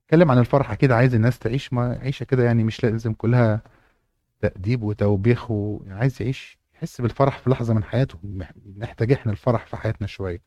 [0.05, 3.62] أتكلم عن الفرح كده عايز الناس تعيش ما عيشة كده يعني مش لازم كلها
[4.41, 5.51] تأديب وتوبيخ.
[5.51, 8.19] يعني عايز يعيش يحس بالفرح في لحظة من حياته.
[8.77, 10.41] نحتاج إحنا الفرح في حياتنا شوية.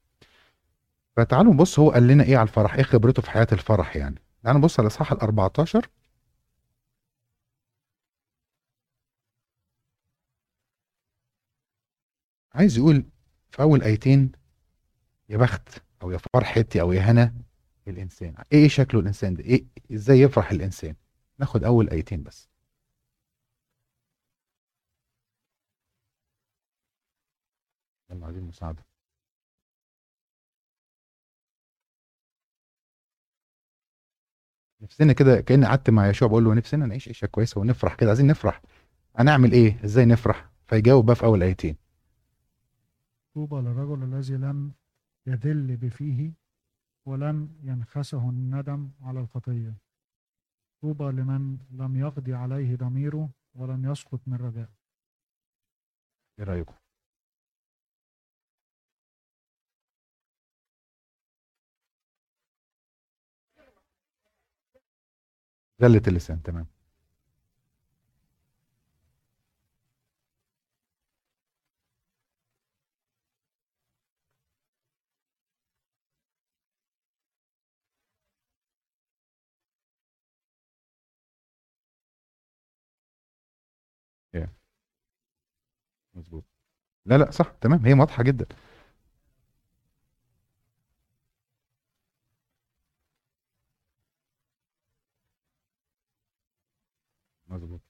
[1.16, 4.60] فتعالوا نبص هو قال لنا إيه على الفرح؟ إيه خبرته في حياة الفرح يعني؟ تعالوا
[4.60, 5.88] نبص على الاصحاح ال 14
[12.54, 13.04] عايز يقول
[13.52, 14.32] في أول آيتين
[15.28, 15.68] يا بخت
[16.02, 17.34] أو يا فرحتي أو يا هنا
[17.88, 18.34] الإنسان.
[18.52, 20.94] إيه شكله الإنسان ده؟ إيه إزاي يفرح الإنسان؟
[21.38, 22.48] ناخد أول آيتين بس.
[28.10, 28.84] يلا عايزين مساعدة.
[34.82, 38.08] نفسنا كده كأني قعدت مع يشوع بقول له نفسنا نعيش عيشة كويسة ونفرح كده.
[38.08, 38.62] عايزين نفرح.
[39.16, 41.81] هنعمل إيه؟ إزاي نفرح؟ فيجاوب بقى في أول آيتين.
[43.34, 44.74] طوبى للرجل الذي لم
[45.26, 46.32] يذل بفيه
[47.06, 49.74] ولم ينخسه الندم على الخطية.
[50.82, 54.70] طوبى لمن لم يقضي عليه ضميره ولم يسقط من رجاء.
[56.38, 56.74] إيه رأيكم؟
[65.80, 66.71] زلة اللسان تمام.
[86.14, 86.44] مظبوط.
[87.06, 87.86] لا لا صح تمام.
[87.86, 88.46] هي واضحة جدا.
[97.48, 97.82] مظبوط.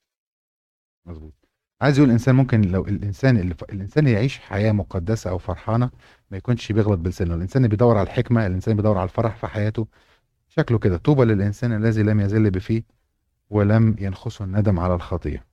[1.05, 1.33] مظبوط.
[1.81, 3.63] عايز يقول الإنسان ممكن لو الإنسان اللي ف...
[3.63, 5.91] الإنسان يعيش حياة مقدسة أو فرحانة
[6.31, 7.35] ما يكونش بيغلط بلسانه.
[7.35, 9.87] الإنسان اللي بيدور على الحكمة الإنسان بيدور على الفرح في حياته
[10.49, 10.97] شكله كده.
[10.97, 12.83] طوبى للإنسان الذي لم يزل بفيه
[13.49, 15.45] ولم ينخسه الندم على الخطيه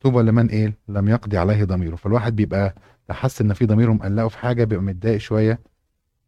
[0.00, 1.96] طوبى لمن إيه لم يقضي عليه ضميره.
[1.96, 2.74] فالواحد بيبقى
[3.10, 5.60] حس إن في ضميره مقلقه في حاجة بيبقى متضايق شوية.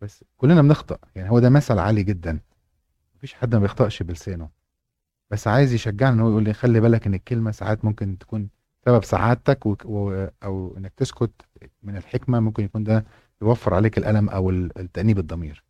[0.03, 0.99] بس كلنا بنخطأ.
[1.17, 2.41] يعني هو ده مثل عالي جدا.
[3.17, 4.49] مفيش حد ما بيخطأش بلسانه.
[5.31, 8.49] بس عايز يشجعنا إن هو يقول لي خلي بالك إن الكلمة ساعات ممكن تكون
[8.85, 9.77] سبب سعادتك و...
[9.85, 10.29] و...
[10.45, 11.31] أو إنك تسكت
[11.83, 12.41] من الحكمة.
[12.41, 13.05] ممكن يكون ده
[13.43, 15.65] يوفر عليك الألم أو التأنيب الضمير.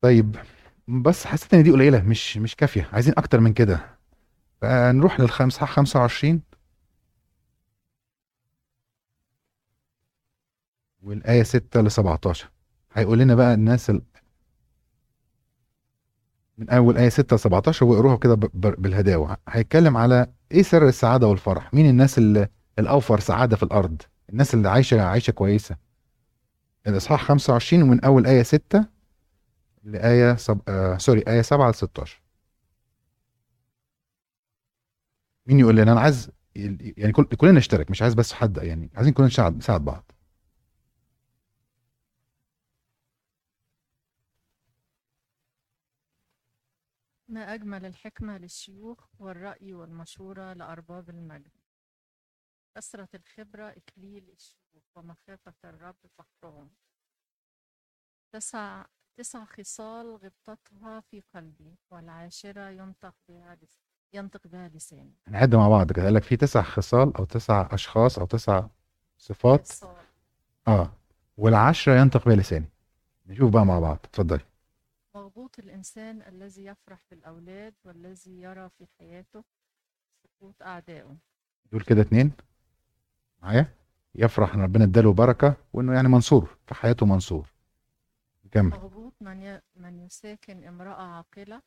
[0.00, 0.36] طيب
[0.88, 2.88] بس حسيت إن دي قليلة مش مش كافية.
[2.92, 4.01] عايزين أكتر من كده.
[4.62, 6.42] فنروح للخمس 25
[11.02, 12.50] والآية 6 ل 17
[12.92, 14.02] هيقول لنا بقى الناس ال...
[16.58, 18.34] من أول آية 6 ل 17 واقروها كده.
[18.54, 19.36] بالهداوة.
[19.48, 22.48] هيتكلم على إيه سر السعادة والفرح؟ مين الناس اللي
[22.78, 25.76] الأوفر سعادة في الأرض؟ الناس اللي عايشة عايشة كويسة.
[26.86, 28.84] الإصحاح 25 ومن أول آية 6
[29.84, 30.60] لآية سب...
[30.68, 30.96] آه...
[30.98, 32.21] سوري آية 7 ل 16
[35.46, 37.24] مين يقول لنا أنا عايز يعني كل...
[37.24, 40.12] كلنا نشترك مش عايز بس حد يعني عايزين كلنا نساعد نساعد بعض.
[47.28, 51.52] ما أجمل الحكمة للشيوخ والرأي والمشورة لأرباب المجد.
[52.76, 56.70] كثرة الخبرة إكليل الشيوخ ومخافة الرب فخرهم.
[58.32, 58.84] تسع
[59.16, 63.80] تسع خصال غبطتها في قلبي والعاشرة ينطق بها لس...
[64.14, 65.14] ينطق بها لساني.
[65.26, 68.66] هنعد مع بعض كده قال لك في تسع خصال أو تسع أشخاص أو تسع
[69.18, 69.70] صفات.
[70.68, 70.92] آه
[71.36, 72.68] والعشرة ينطق بها لساني.
[73.26, 73.98] نشوف بقى مع بعض.
[74.04, 74.40] اتفضلي.
[75.14, 79.44] مغبوط الإنسان الذي يفرح بالأولاد والذي يرى في حياته
[80.22, 81.16] سقوط أعدائه
[81.72, 82.32] دول كده اتنين؟
[83.42, 83.74] معايا؟
[84.14, 87.52] يفرح إن ربنا اداله بركة وإنه يعني منصور في حياته منصور.
[88.50, 88.70] كمل.
[88.70, 89.60] مغبوط من ي...
[89.76, 91.62] من يساكن امرأة عاقلة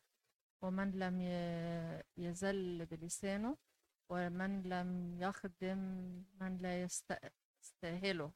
[0.62, 1.20] ومن لم.
[2.16, 3.56] يزل بلسانه
[4.08, 5.78] ومن لم يخدم
[6.40, 7.18] من لا يست...
[7.62, 8.32] يستأهله.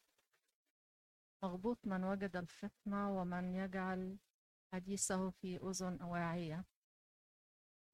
[1.43, 4.19] مغبوط من وجد الفطنة ومن يجعل
[4.73, 6.65] حديثه في أذن واعية.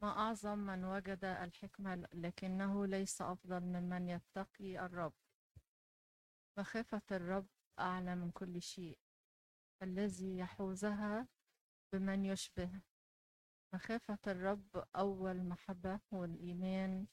[0.02, 5.14] ما أعظم من وجد الحكمة لكنه ليس أفضل ممن يتقي الرب.
[6.58, 7.46] مخافة الرب
[7.78, 8.98] أعلى من كل شيء.
[9.82, 11.28] الذي يحوزها
[11.92, 12.80] بمن يشبه
[13.74, 17.06] مخافة الرب أول محبة والإيمان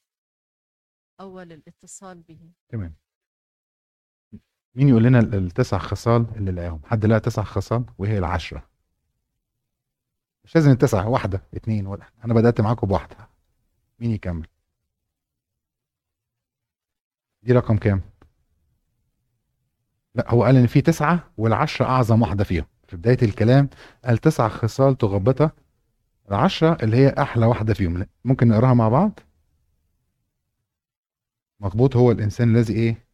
[1.20, 2.50] أول الاتصال به.
[2.68, 2.94] تمام.
[4.74, 8.68] مين يقول لنا ال- التسع خصال اللي لقاهم؟ حد لقى تسع خصال وهي العشرة.
[10.44, 13.16] مش لازم التسعة واحدة اتنين ولا أنا بدأت معاكم بواحدة.
[13.98, 14.46] مين يكمل؟
[17.42, 18.02] دي رقم كام؟
[20.14, 22.64] لا هو قال إن في تسعة والعشرة أعظم واحدة فيهم.
[22.88, 23.68] في بداية الكلام
[24.04, 25.52] قال تسع خصال تغبطها
[26.28, 28.06] العشرة اللي هي أحلى واحدة فيهم.
[28.24, 29.20] ممكن نقراها مع بعض؟
[31.60, 33.04] مظبوط هو الإنسان الذي إيه؟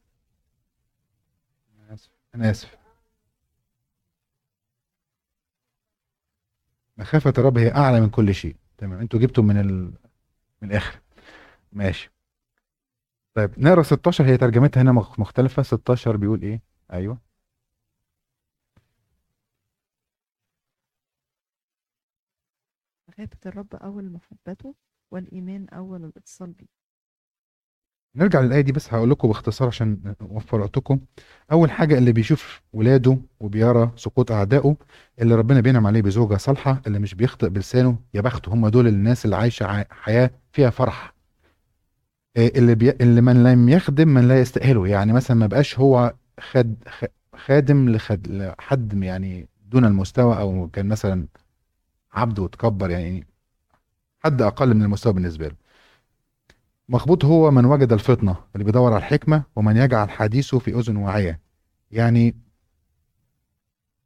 [1.79, 2.11] أنا آسف.
[2.35, 2.77] أنا آسف.
[6.97, 8.57] مخافة الرب هي أعلى من كل شيء.
[8.79, 9.93] تمام أنتوا جبتوا من ال...
[10.63, 11.01] من الآخر.
[11.73, 12.11] ماشي.
[13.35, 15.63] طيب نقرأ 16 هي ترجمتها هنا مخ- مختلفة.
[15.63, 17.19] 16 بيقول إيه؟ أيوه.
[23.21, 24.75] مخافة الرب أول محبته
[25.11, 26.67] والإيمان أول الاتصال به
[28.17, 31.01] نرجع للآية دي بس هقول لكم باختصار عشان نوفر وقتكم.
[31.53, 34.77] أول حاجة اللي بيشوف ولاده وبيرى سقوط أعدائه
[35.21, 39.25] اللي ربنا بينعم عليه بزوجة صالحة اللي مش بيخطئ بلسانه يا بخته هم دول الناس
[39.25, 41.15] اللي عايشة حياة فيها فرح.
[42.37, 42.91] إيه اللي بي...
[42.91, 44.87] اللي من لم يخدم من لا يستأهله.
[44.89, 46.75] يعني مثلا ما بقاش هو خد
[47.37, 48.29] خادم لخد...
[48.29, 51.27] لحد يعني دون المستوى أو كان مثلا
[52.13, 53.27] عبد وتكبر يعني
[54.25, 55.57] حد أقل من المستوى بالنسبة له.
[56.89, 61.41] مخبوط هو من وجد الفطنة اللي بيدور على الحكمة ومن يجعل حديثه في أذن واعية.
[61.91, 62.37] يعني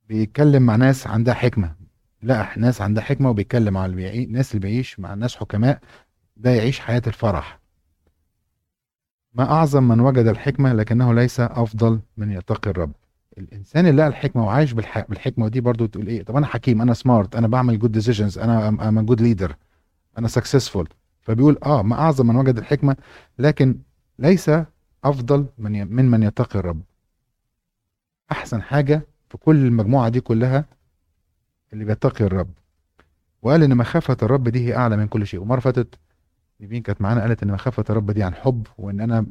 [0.09, 1.75] بيتكلم مع ناس عندها حكمة.
[2.23, 4.25] لا ناس عندها حكمة وبيتكلم مع اللي بيعي...
[4.25, 5.81] الناس اللي بيعيش مع ناس حكماء
[6.37, 7.59] ده يعيش حياة الفرح.
[9.35, 12.93] ما أعظم من وجد الحكمة لكنه ليس أفضل من يتقي الرب.
[13.39, 14.99] الإنسان اللي لقى الحكمة وعايش بالح...
[15.09, 18.69] بالحكمة ودي برضو تقول إيه طب أنا حكيم أنا smart أنا بعمل good decisions أنا
[18.69, 19.57] أنا good leader
[20.19, 20.89] أنا successful
[21.21, 22.97] فبيقول آه ما أعظم من وجد الحكمة
[23.39, 23.79] لكن
[24.19, 24.51] ليس
[25.05, 26.83] أفضل من من من يتقي الرب.
[28.33, 30.65] أحسن حاجة في كل المجموعة دي كلها
[31.73, 32.51] اللي بيتقي الرب.
[33.43, 35.41] وقال إن مخافة الرب دي هي أعلى من كل شيء.
[35.41, 35.95] ومرة فاتت
[36.61, 39.27] نيفين كانت معانا قالت إن مخافة الرب دي عن حب وإن أنا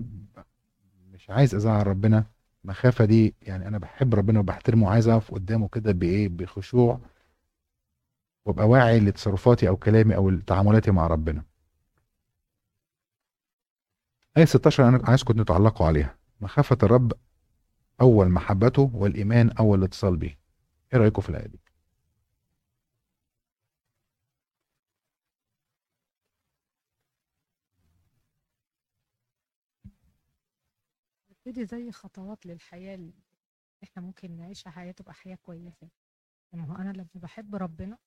[1.14, 2.26] مش عايز أزعل ربنا.
[2.64, 7.00] مخافه دي يعني أنا بحب ربنا وبحترمه وعايز أقف قدامه كده بإيه؟ بخشوع
[8.46, 11.44] وأبقى واعي لتصرفاتي أو كلامي أو تعاملاتي مع ربنا.
[14.38, 16.18] آية 16 أنا عايزكم تتعلقوا عليها.
[16.42, 17.14] مخافة الرب
[18.02, 20.36] أول محبته والإيمان أول الاتصال به.
[20.94, 21.60] إيه رأيكم في الآية دي؟
[31.48, 33.14] نبتدي زي خطوات للحياة اللي
[33.84, 35.90] إحنا ممكن نعيشها حياة تبقى حياة كويسة.
[36.54, 37.98] ما هو أنا لما بحب ربنا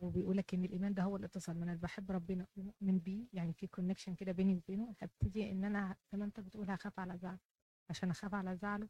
[0.00, 4.14] وبيقولك إن الإيمان ده هو الاتصال ما أنا بحب ربنا ومؤمن بيه يعني في كونكشن
[4.14, 7.38] كده بيني وبينه هبتدي إن أنا زي ما أنت بتقول هخاف على زعله.
[7.90, 8.88] عشان أخاف على زعله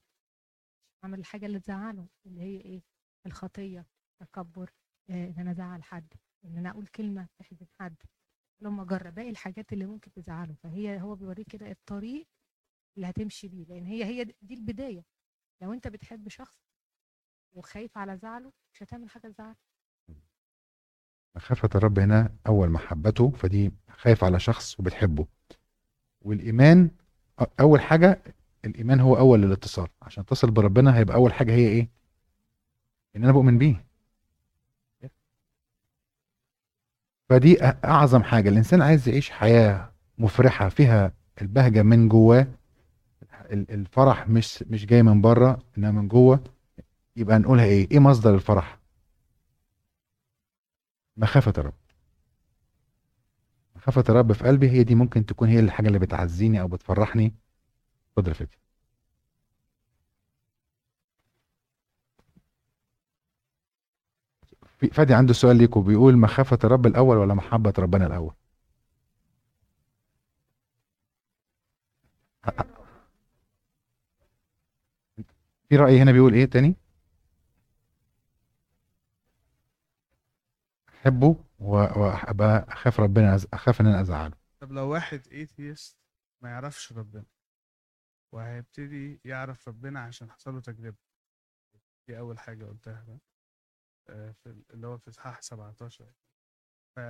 [1.05, 2.83] أعمل الحاجة اللي تزعله اللي هي إيه؟
[3.27, 3.87] الخطية
[4.21, 4.71] تكبر
[5.11, 7.97] آه، إن أنا أزعل حد إن أنا أقول كلمة تحزن حد.
[8.63, 10.55] لما أجرب باقي الحاجات اللي ممكن تزعله.
[10.63, 12.27] فهي هو بيوريك كده الطريق
[12.97, 15.05] اللي هتمشي بيه لأن هي هي دي البداية.
[15.63, 16.59] لو انت بتحب شخص
[17.55, 19.57] وخايف على زعله مش هتعمل حاجة تزعله.
[21.37, 25.27] مخافة الرب هنا أول محبته فدي خايف على شخص وبتحبه.
[26.23, 26.91] والإيمان
[27.61, 28.23] أول حاجة
[28.65, 29.89] الإيمان هو أول الاتصال.
[30.03, 31.89] عشان تصل بربنا هيبقى أول حاجة هي إيه؟
[33.17, 33.85] إن أنا بؤمن بيه.
[37.33, 38.49] فدي أعظم حاجة.
[38.49, 42.47] الإنسان عايز يعيش حياة مفرحة فيها البهجة من جواه.
[43.53, 46.45] ال- الفرح مش مش جاي من بره إنما من جوه.
[47.17, 48.79] يبقى نقولها إيه؟ إيه مصدر الفرح؟
[51.17, 51.75] مخافة الرب.
[53.77, 57.35] مخافة الرب في قلبي هي دي ممكن تكون هي الحاجة اللي بتعزيني أو بتفرحني.
[58.19, 58.62] اتفضل يا
[64.89, 68.35] فادي عنده سؤال ليكوا بيقول مخافة الرب الأول ولا محبة ربنا الأول؟
[75.69, 76.77] في رأي هنا بيقول إيه تاني؟
[80.89, 85.97] أحبه وأبقى أخاف ربنا أخاف إن أنا أزعله طب لو واحد ايثيست
[86.41, 87.25] ما يعرفش ربنا
[88.33, 90.97] وهيبتدي يعرف ربنا عشان حصل له تجربة
[92.09, 93.21] دي أول حاجة قلتها آه،
[94.07, 96.13] في ال- اللي هو في إصحاح 17
[96.97, 97.01] ف...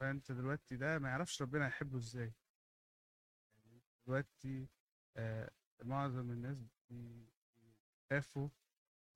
[0.00, 4.68] فأنت دلوقتي ده ما يعرفش ربنا يحبه يعني دلوقتي
[5.16, 5.50] آه،
[5.82, 6.58] معظم الناس
[6.90, 8.48] بيخافوا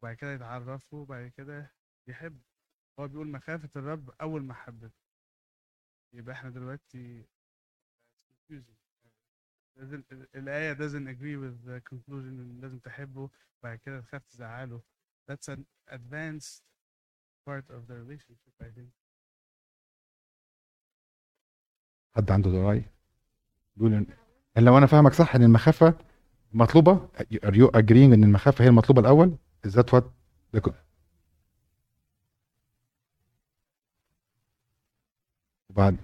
[0.03, 1.75] وبعد كده يتعرفوا وبعد كده
[2.09, 2.45] يحبوا.
[3.01, 5.01] هو بيقول مخافة الرب أول محبته
[6.13, 7.27] يبقى إحنا دلوقتي
[10.35, 13.31] الآية doesn't agree with the conclusion لازم تحبه
[13.63, 14.83] بعد كده تخاف تزعله.
[15.31, 16.63] That's an advanced
[17.49, 18.89] part of the relationship I think.
[22.17, 22.51] حد عنده
[24.05, 24.13] إن-
[24.59, 25.95] إن لو أنا فاهمك صح إن المخافة
[26.53, 28.71] مطلوبة are you agreeing إن المخافة هي
[29.67, 30.05] is that what
[30.57, 30.75] the co-
[35.71, 35.97] وبعد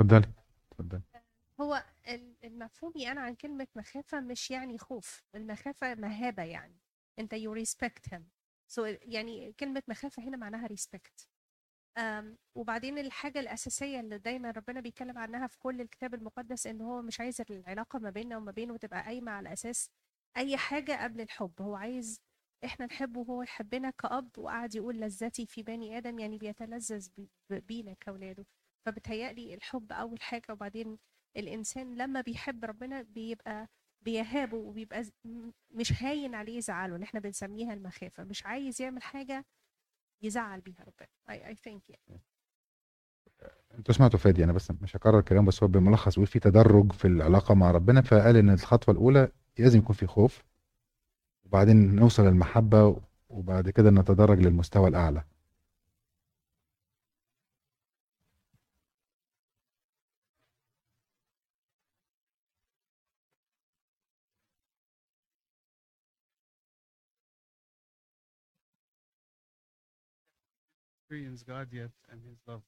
[0.00, 0.32] اتفضلي.
[0.72, 1.02] اتفضلي.
[1.60, 6.76] هو ال- المفهومي أنا عن كلمة مخافة مش يعني خوف المخافة مهابة يعني.
[7.18, 8.22] أنت you respect him.
[8.74, 10.68] So يعني كلمة مخافة هنا معناها
[11.98, 17.02] أم، وبعدين الحاجة الأساسية اللي دايما ربنا بيتكلم عنها في كل الكتاب المقدس إن هو
[17.02, 19.90] مش عايز العلاقة ما بيننا وما بينه تبقى قايمة على أساس
[20.36, 21.52] أي حاجة قبل الحب.
[21.62, 22.20] هو عايز
[22.64, 27.30] إحنا نحبه وهو يحبنا كأب وقعد يقول لذتي في بني آدم يعني بيتلذذ بي-
[27.60, 28.46] بينا كأولاده.
[28.86, 30.98] فبتهيألي الحب أول حاجة وبعدين
[31.36, 33.68] الإنسان لما بيحب ربنا بيبقى
[34.02, 35.04] بيهابه وبيبقى
[35.70, 39.44] مش هاين عليه يزعله اللي إحنا بنسميها المخافة مش عايز يعمل حاجة
[40.22, 42.20] يزعل بيها ربنا I, I think يعني.
[43.78, 47.04] أنتوا سمعتوا فادي أنا بس مش هكرر كلام بس هو بملخص بيقول في تدرج في
[47.08, 49.28] العلاقة مع ربنا فقال إن الخطوة الأولى
[49.58, 50.42] لازم يكون في خوف
[51.44, 55.24] وبعدين نوصل للمحبة وبعد كده نتدرج للمستوى الأعلى
[71.16, 72.62] experience God yet and His love.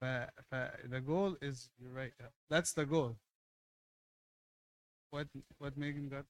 [0.00, 0.04] ف,
[0.50, 0.54] ف
[0.90, 2.12] the goal is you're right.
[2.48, 3.16] That's the goal.
[5.10, 5.26] What
[5.58, 6.24] what making God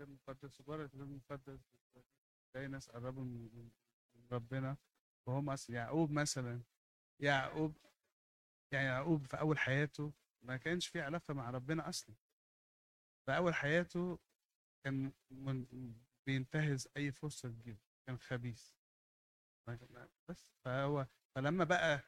[0.00, 0.60] المقدس
[0.94, 1.60] المقدس
[2.56, 3.70] ناس قربوا من
[4.32, 4.76] ربنا
[5.26, 6.62] وهم أصل يعقوب مثلا
[7.20, 7.76] يعقوب
[8.72, 12.14] يعني يعقوب في أول حياته ما كانش في علاقة مع ربنا أصلا
[13.26, 14.18] في أول حياته
[14.84, 15.12] كان
[16.26, 18.70] بينتهز أي فرصة تجيله كان خبيث
[20.28, 22.02] بس فهو فلما بقى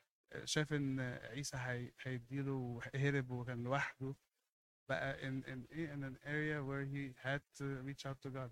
[0.45, 4.15] شاف ان عيسى هي- هيديله وهرب وكان لوحده
[4.89, 8.51] بقى in in in an area where he had to reach out to God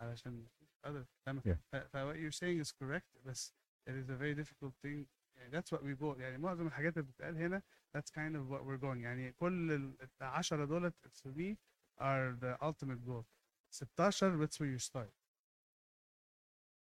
[0.00, 0.46] علشان
[0.86, 1.06] other؟
[1.46, 1.56] Yeah.
[1.92, 3.54] what you're saying is correct بس
[3.88, 5.06] it is a very difficult thing
[5.36, 7.62] يعني that's what we go يعني معظم الحاجات اللي بتتقال هنا
[7.96, 11.56] that's kind of what we're going يعني كل ال 10 دولت for me
[12.00, 13.24] are the ultimate goal
[13.70, 15.12] 16 that's where you start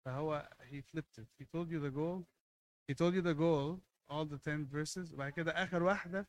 [0.06, 2.26] فهو he flipped it he told you the goal
[2.92, 6.28] he told you the goal all the 10 verses وبعد كده اخر واحده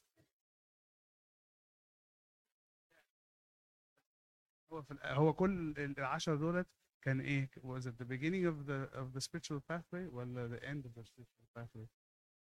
[4.72, 6.68] هو في الآ- هو كل ال 10 دولت
[7.04, 10.84] كان ايه was it the beginning of the of the spiritual pathway ولا the end
[10.86, 11.86] of the spiritual pathway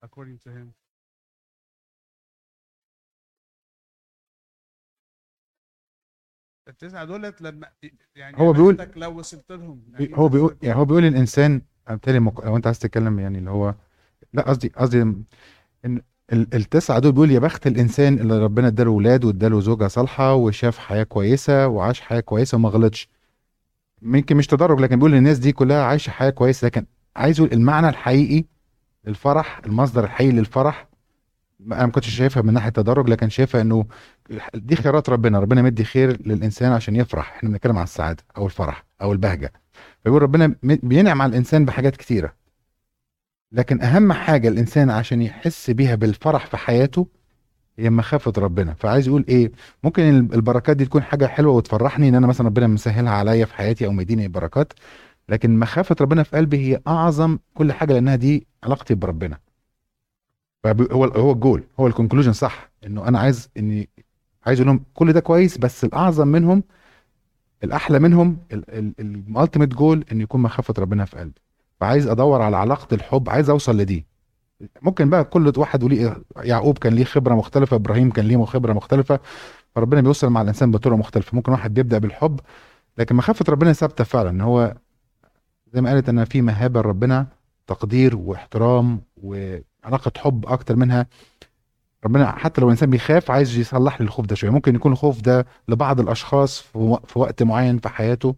[0.06, 0.74] according to him
[6.71, 7.67] التسعة دولت لما
[8.17, 12.19] يعني هو بيقول- لو وصلت لهم يعني هو بيقول يعني هو بيقول الإنسان بالتالي.
[12.19, 13.75] لو أنت عايز تتكلم يعني اللي هو
[14.33, 15.25] لا قصدي قصدي إن
[16.33, 20.79] ال- التسعة دول بيقول يا بخت الإنسان اللي ربنا إداله ولاد وإداله زوجة صالحة وشاف
[20.79, 23.09] حياة كويسة وعاش حياة كويسة وما غلطش
[24.03, 28.45] يمكن مش تدرج لكن بيقول الناس دي كلها عايشة حياة كويسة لكن عايز المعنى الحقيقي
[29.05, 30.89] للفرح المصدر الحقيقي للفرح
[31.67, 33.87] أنا ما كنتش شايفها من ناحية تدرج لكن شايفها إنه
[34.55, 35.39] دي خيرات ربنا.
[35.39, 37.35] ربنا مدي خير للإنسان عشان يفرح.
[37.37, 39.53] إحنا بنتكلم عن السعادة أو الفرح أو البهجة.
[40.05, 42.35] فيقول ربنا بينعم على الإنسان بحاجات كتيرة.
[43.53, 47.07] لكن أهم حاجة الإنسان عشان يحس بيها بالفرح في حياته
[47.79, 48.75] هي مخافة ربنا.
[48.75, 49.53] فعايز يقول إيه؟
[49.85, 53.55] ممكن ال- البركات دي تكون حاجة حلوة وتفرحني إن أنا مثلا ربنا مسهلها عليا في
[53.55, 54.73] حياتي أو مديني بركات.
[55.29, 59.39] لكن مخافة ربنا في قلبي هي أعظم كل حاجة لأنها دي علاقتي بربنا.
[60.67, 63.89] هو هو الجول هو ال conclusion صح إنه أنا عايز إني
[64.47, 66.63] عايز أقول لهم كل ده كويس بس الأعظم منهم
[67.65, 71.41] الأحلى منهم ال ultimate goal إن يكون مخافة ربنا في قلبي.
[71.81, 74.07] فعايز أدور على علاقة الحب عايز أوصل لدي.
[74.83, 79.21] ممكن بقى كل واحد وليه يعقوب كان ليه خبرة مختلفة إبراهيم كان ليه خبرة مختلفة
[79.75, 81.37] فربنا بيوصل مع الإنسان بطرق مختلفة.
[81.37, 82.41] ممكن واحد بيبدأ بالحب
[82.99, 84.31] لكن مخافة ربنا ثابتة فعلا.
[84.31, 84.75] ان هو
[85.75, 87.27] زي ما قالت إن في مهابة لربنا
[87.67, 89.01] تقدير واحترام
[89.85, 91.07] وعلاقه حب أكتر منها
[92.05, 94.51] ربنا حتى لو الانسان بيخاف عايز يصلح لي الخوف ده شوية.
[94.51, 98.37] ممكن يكون الخوف ده لبعض الأشخاص في وق- في وقت معين في حياته.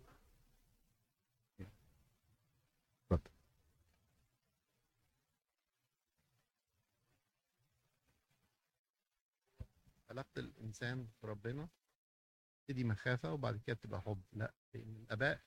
[10.10, 11.68] علاقة الإنسان بربنا
[12.60, 14.22] تبتدي مخافة وبعد كده بتبقى حب.
[14.32, 15.40] لا لأن الآباء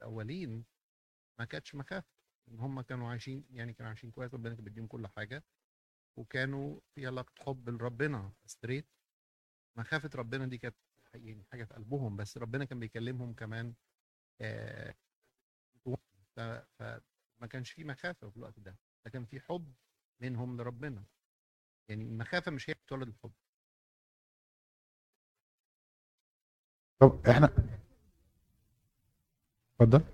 [0.00, 0.64] الأولين
[1.38, 2.21] ما كانتش مخافة.
[2.60, 5.44] هم كانوا عايشين يعني كانوا عايشين كويس ربنا كان بيديهم كل حاجة.
[6.18, 8.86] وكانوا في علاقة حب لربنا ستريت
[9.78, 10.76] مخافة ربنا دي كانت
[11.14, 13.74] يعني حاجة في قلبهم بس ربنا كان بيكلمهم كمان
[14.40, 14.94] آه
[16.36, 18.78] فما كانش في مخافة في الوقت ده.
[19.06, 19.74] لكن في حب
[20.20, 21.04] منهم لربنا.
[21.88, 23.32] يعني المخافة مش هي بتولد الحب.
[27.00, 27.50] طب إحنا
[29.80, 30.04] اتفضل.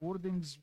[0.00, 0.60] wordings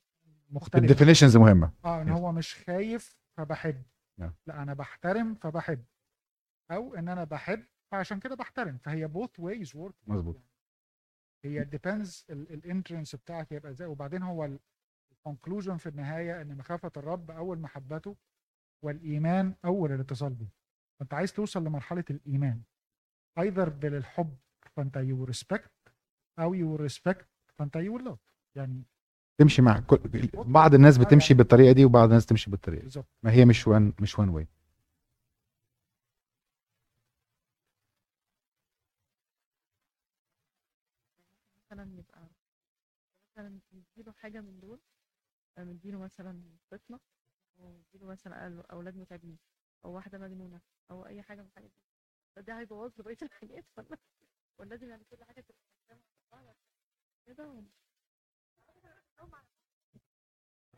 [0.49, 0.77] مختلفة.
[0.77, 1.71] ال definitions مهمة.
[1.85, 2.09] آه إن.
[2.09, 3.83] هو مش خايف فبحب.
[4.17, 5.85] لا أنا بحترم فبحب.
[6.71, 8.77] أو إن أنا بحب فعشان كده بحترم.
[8.77, 10.41] فهي both ways work مظبوط.
[11.45, 13.87] هي depends ال entrance بتاعك يبقى إزاي.
[13.87, 14.57] وبعدين هو
[15.11, 18.15] ال conclusion في النهاية إن مخافة الرب أول محبته
[18.83, 20.49] والإيمان أول الاتصال بيه.
[20.99, 22.61] فأنت عايز توصل لمرحلة الإيمان.
[23.39, 24.37] either بالحب
[24.75, 25.71] فأنت you respect
[26.39, 27.27] أو you respect
[27.59, 28.19] فأنت you love
[28.57, 28.83] يعني
[29.37, 29.99] تمشي مع كل
[30.33, 32.83] بعض الناس بتمشي بالطريقة دي وبعض الناس تمشي بالطريقة دي.
[32.85, 33.07] بالظبط.
[33.23, 34.47] ما هي مش one مش one way
[41.57, 42.29] مثلا يبقى
[43.31, 44.79] مثلا نديله حاجة من دول
[45.57, 46.99] آه، نديله مثلا فطنة
[47.59, 49.37] أو يجيله مثلا أولاد متعبين
[49.85, 50.61] أو واحدة مجنونة
[50.91, 51.81] أو أي حاجة من الحاجات دي.
[52.35, 53.97] فده هيبوظ له بقية الحاجات ولا
[54.59, 56.45] ولا لازم يعني كل حاجة تبقى
[57.27, 57.65] كده ولا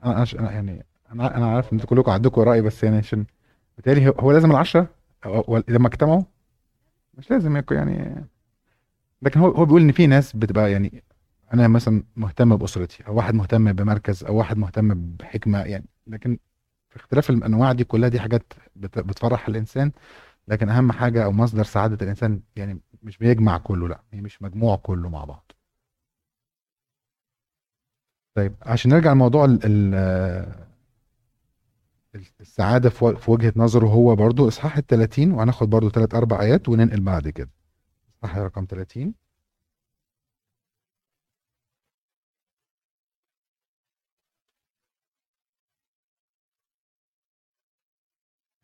[0.05, 3.25] أنا يعني أنا أنا عارف إن كلكم عندكم رأي بس يعني عشان
[3.77, 4.87] بالتالي هو- لازم العشرة
[5.25, 6.23] أو- لما اجتمعوا
[7.13, 8.25] مش لازم يعني
[9.21, 11.03] لكن هو هو بيقول إن في ناس بتبقى يعني
[11.53, 16.39] أنا مثلا مهتم بأسرتي أو واحد مهتم بمركز أو واحد مهتم بحكمة يعني لكن
[16.89, 19.91] في اختلاف الأنواع دي كلها دي حاجات بت- بتفرح الإنسان
[20.47, 24.75] لكن أهم حاجة أو مصدر سعادة الإنسان يعني مش بيجمع كله لأ هي مش مجموع
[24.75, 25.51] كله مع بعض.
[28.37, 29.95] طيب عشان نرجع لموضوع ال- ال-
[32.41, 36.41] السعادة في و- في وجهة نظره هو برضو إصحاح ال 30 وهناخد برضو ثلاث أربع
[36.41, 37.49] آيات وننقل بعد كده.
[38.23, 39.15] إصحاح رقم 30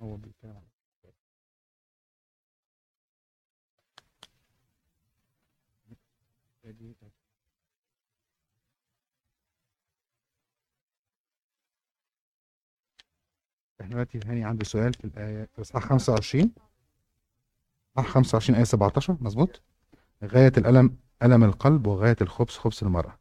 [0.01, 0.62] هو بيتكلم
[13.89, 16.51] دلوقتي هاني عنده سؤال في الآية إصحاح 25
[17.97, 19.61] إصحاح 25 آية 17 مظبوط؟
[20.23, 23.19] غاية الألم ألم القلب وغاية الخبز خبز المرأة.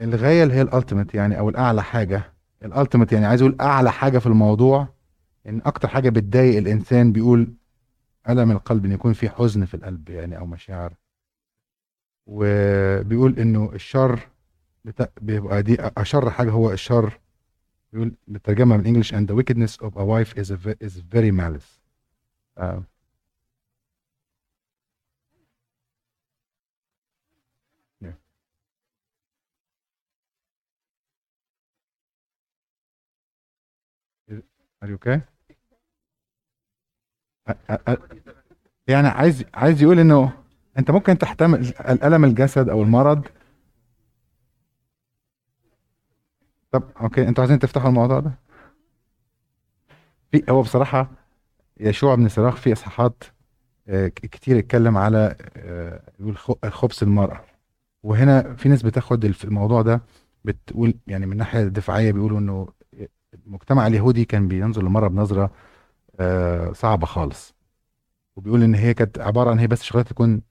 [0.00, 2.32] الغاية اللي هي الألتيميت يعني أو الأعلى حاجة.
[2.64, 4.88] الألتيميت يعني عايز أقول أعلى حاجة في الموضوع
[5.46, 7.54] إن أكتر حاجة بتضايق الإنسان بيقول
[8.28, 10.94] ألم القلب إن يكون في حزن في القلب يعني أو مشاعر.
[12.26, 14.20] وبيقول إنه الشر.
[15.20, 17.20] بيبقى دي أشر حاجة هو الشر
[17.92, 21.80] بيقول بالترجمة من English and the wickedness of a wife is, a is very malice
[22.58, 22.82] آه.
[34.28, 34.42] Is-
[34.82, 35.20] Are you okay?
[37.50, 37.52] أ-
[37.88, 37.96] أ-
[38.88, 40.32] يعني عايز عايز يقول إنه
[40.78, 43.26] أنت ممكن تحتمل الألم الجسد أو المرض
[46.70, 48.32] طب أوكي أنتوا عايزين تفتحوا الموضوع ده؟
[50.32, 51.10] في هو بصراحة
[51.80, 53.24] يشوع بن صراخ في إصحاحات
[53.88, 56.02] آه، كتير اتكلم على آه،
[57.02, 57.44] المرأة.
[58.04, 60.02] وهنا في ناس بتاخد الموضوع ده
[60.44, 62.68] بتقول يعني من ناحية دفاعية بيقولوا إنه
[63.34, 65.50] المجتمع اليهودي كان بينظر للمرأة بنظرة
[66.20, 67.54] آه، صعبة خالص.
[68.36, 70.42] وبيقول إن هي كانت عبارة عن هي بس شغلتها تكون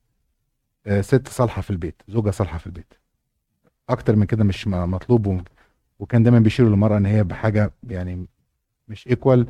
[0.88, 2.94] آه، ست صالحة في البيت زوجة صالحة في البيت.
[3.90, 5.28] أكتر من كده مش مطلوب
[6.00, 8.26] وكان دايما بيشيروا للمرأة إن هي بحاجة يعني
[8.88, 9.48] مش ايكوال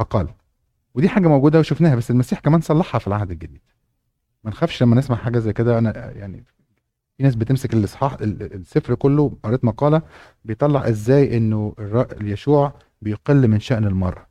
[0.00, 0.28] أقل.
[0.94, 3.60] ودي حاجة موجودة وشفناها بس المسيح كمان صلحها في العهد الجديد.
[4.44, 5.78] ما نخافش لما نسمع حاجة زي كده.
[5.78, 6.44] أنا يعني
[7.16, 10.02] في ناس بتمسك الإصحاح ال- السفر كله قريت مقالة
[10.44, 11.74] بيطلع إزاي إنه
[12.20, 14.26] يشوع بيقل من شأن المرأة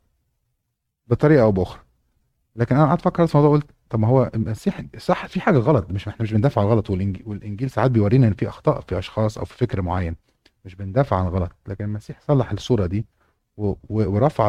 [1.06, 1.80] بطريقة أو بأخرى.
[2.56, 5.90] لكن أنا قعدت أفكر في الموضوع قلت طب ما هو المسيح صح في حاجة غلط.
[5.90, 9.44] مش إحنا مش بندافع عن الغلط والإنجيل, ساعات بيورينا إن في أخطاء في أشخاص أو
[9.44, 10.16] في فكر معين.
[10.66, 13.06] مش بندافع عن الغلط لكن المسيح صلح الصورة دي
[13.88, 14.48] ورفع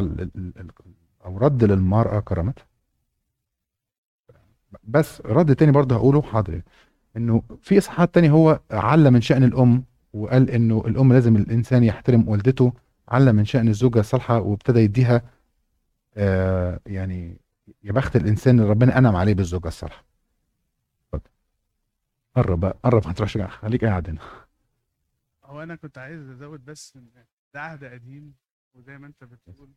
[1.25, 2.65] أو رد للمرأة كرامتها
[4.83, 6.61] بس رد تاني برضه هقوله حاضر
[7.17, 12.29] إنه في اصحاحات تاني هو علّى من شأن الأم وقال إنه الأم لازم الإنسان يحترم
[12.29, 12.73] والدته
[13.09, 15.21] علّى من شأن الزوجة الصالحة وابتدى يديها
[16.17, 17.37] آه يعني
[17.83, 20.05] يا بخت الإنسان اللي ربنا أنعم عليه بالزوجة الصالحة
[21.13, 21.29] اتفضل.
[22.35, 24.19] قرب بقى قرب ما تروحش خليك قاعد هنا
[25.47, 28.35] هو أنا كنت عايز أزود بس إن ده عهد قديم
[28.73, 29.73] وزي ما أنت بتقول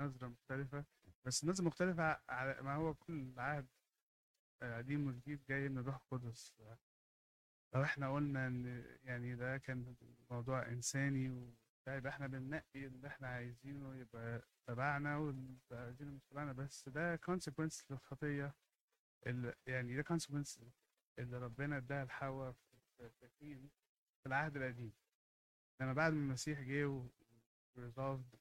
[0.00, 0.84] نظرة مختلفة.
[1.24, 3.66] بس النظره مختلفة على ما هو كل عهد
[4.62, 6.54] قديم وجديد جاي من الروح القدس.
[7.74, 9.94] لو إحنا قلنا إن يعني ده كان
[10.30, 16.52] موضوع إنساني وده يبقى إحنا بننقي اللي إحنا عايزينه يبقى تبعنا واللي عايزينه مش تبعنا.
[16.52, 18.54] بس ده consequence للخطية
[19.26, 20.60] اللي يعني ده consequence
[21.18, 23.70] اللي ربنا اداها لحواء في التكوين
[24.22, 24.92] في العهد القديم.
[25.82, 27.08] لما بعد ما المسيح جه و
[27.76, 28.36] resolved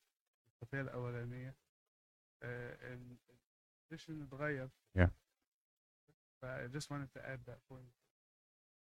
[0.48, 1.56] الخطيه الاولانيه
[2.44, 3.18] آه، ال-
[3.94, 4.70] الposition اتغير
[5.00, 5.10] Yeah.
[6.42, 7.92] ف I just wanted to add that point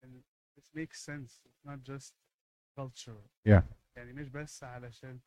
[0.03, 0.23] and
[0.57, 2.13] this makes sense it's not just
[2.79, 3.63] culture Yeah.
[3.97, 5.19] يعني مش بس علشان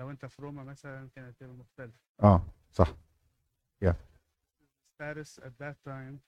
[0.00, 2.42] لو انت في روما مثلا كانت تبقى مختلفة آه
[2.72, 2.94] صح
[5.00, 6.18] status at that time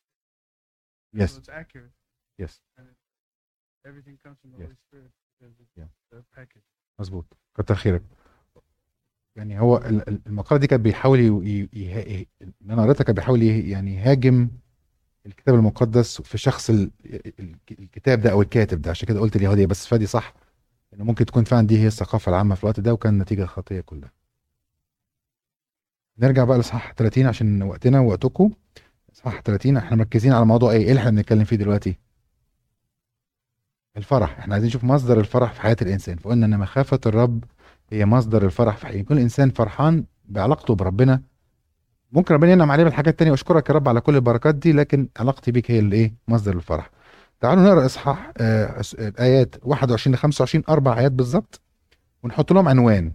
[1.13, 1.33] Yes.
[1.39, 1.97] was accurate
[2.43, 2.53] Yes.
[3.89, 4.67] everything comes from the Yes.
[4.67, 5.13] Holy Spirit
[7.01, 7.37] مظبوط.
[7.57, 8.03] كتر خيرك.
[9.37, 12.27] يعني هو ال- ال- المقالة دي كانت بيحاول اللي
[12.71, 14.49] أنا قريتها كان بيحاول يعني يهاجم
[15.27, 16.91] الكتاب المقدس في شخص ال-
[17.41, 18.91] ال- الكتاب ده أو الكاتب ده.
[18.91, 20.35] عشان كده قلت اليهوديه بس فادي صح.
[20.95, 24.13] إنه ممكن تكون فعلا دي هي الثقافة العامة في الوقت ده وكان نتيجة الخطيه كلها.
[26.19, 28.51] نرجع بقى لاصحاح 30 عشان وقتنا ووقتكم
[29.15, 31.99] اصحاح 30 إحنا مركزين على موضوع إيه؟ إيه اللي إحنا بنتكلم فيه دلوقتي؟
[34.01, 34.39] الفرح.
[34.39, 36.17] إحنا عايزين نشوف مصدر الفرح في حياة الإنسان.
[36.17, 37.45] فقلنا إن مخافة الرب
[37.93, 41.23] هي مصدر الفرح في حياه كل إنسان فرحان بعلاقته بربنا.
[42.13, 43.31] ممكن ربنا ينعم عليه بالحاجات التانية.
[43.31, 46.91] واشكرك يا رب على كل البركات دي لكن علاقتي بيك هي اللي إيه؟ مصدر الفرح.
[47.41, 51.61] تعالوا نقرأ إصحاح آه أس- آه، ايات 21 ل 25 أربع آيات بالظبط
[52.23, 53.13] ونحط لهم عنوان.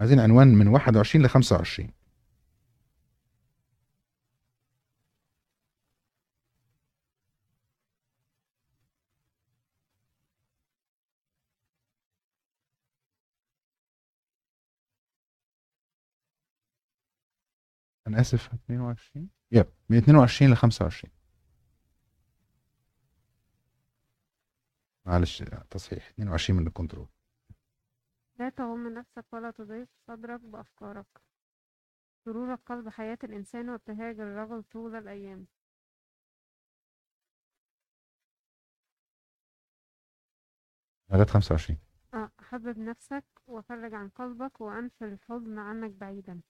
[0.00, 1.90] عايزين عنوان من 21 ل 25
[18.10, 18.54] أنا آسف.
[18.54, 19.66] 22 يب.
[19.88, 21.12] من 22 ل 25
[25.06, 26.08] معلش تصحيح.
[26.08, 27.08] 22 من الكنترول.
[28.38, 31.06] لا تغم نفسك ولا تضيق صدرك بأفكارك.
[32.24, 35.46] سرور القلب حياة الإنسان وابتهاج الرجل طول الأيام.
[41.10, 41.78] لغايه 25
[42.14, 46.40] آه، حبب نفسك وفرج عن قلبك وأنفر الحزن عنك بعيدا.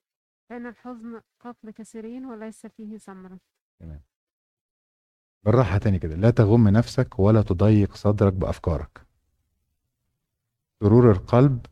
[0.50, 3.38] لأن الحزن قتل كثيرين وليس فيه ثمرة.
[3.80, 4.00] تمام.
[5.44, 6.14] بالراحة تاني كده.
[6.14, 9.06] لا تغم نفسك ولا تضيق صدرك بأفكارك.
[10.80, 11.66] سرور القلب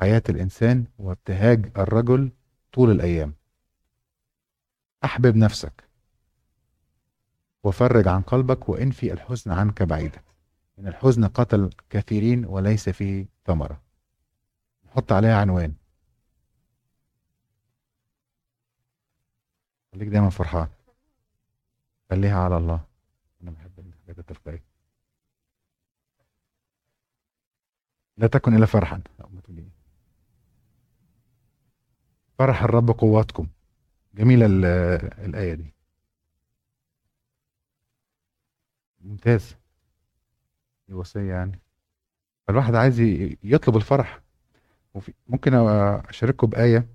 [0.00, 2.32] حياة الإنسان وابتهاج الرجل
[2.72, 3.34] طول الأيام.
[5.04, 5.88] أحبب نفسك.
[7.64, 10.22] وفرج عن قلبك وانفي الحزن عنك بعيدا.
[10.78, 13.82] إن الحزن قتل كثيرين وليس فيه ثمرة.
[14.86, 15.74] نحط عليها عنوان.
[19.94, 20.68] خليك دايما فرحان.
[22.10, 22.84] خليها على الله.
[23.42, 24.64] أنا بحب الحاجات التلقائية.
[28.16, 29.02] لا تكن الا فرحا.
[32.38, 33.48] فرح الرب قواتكم.
[34.14, 34.64] جميلة ال-
[35.24, 35.74] الآية دي.
[39.00, 39.56] ممتاز.
[40.88, 41.60] دي وصية يعني.
[42.48, 43.00] فالواحد عايز
[43.42, 44.20] يطلب الفرح.
[45.28, 46.86] ممكن أشارككم بآية.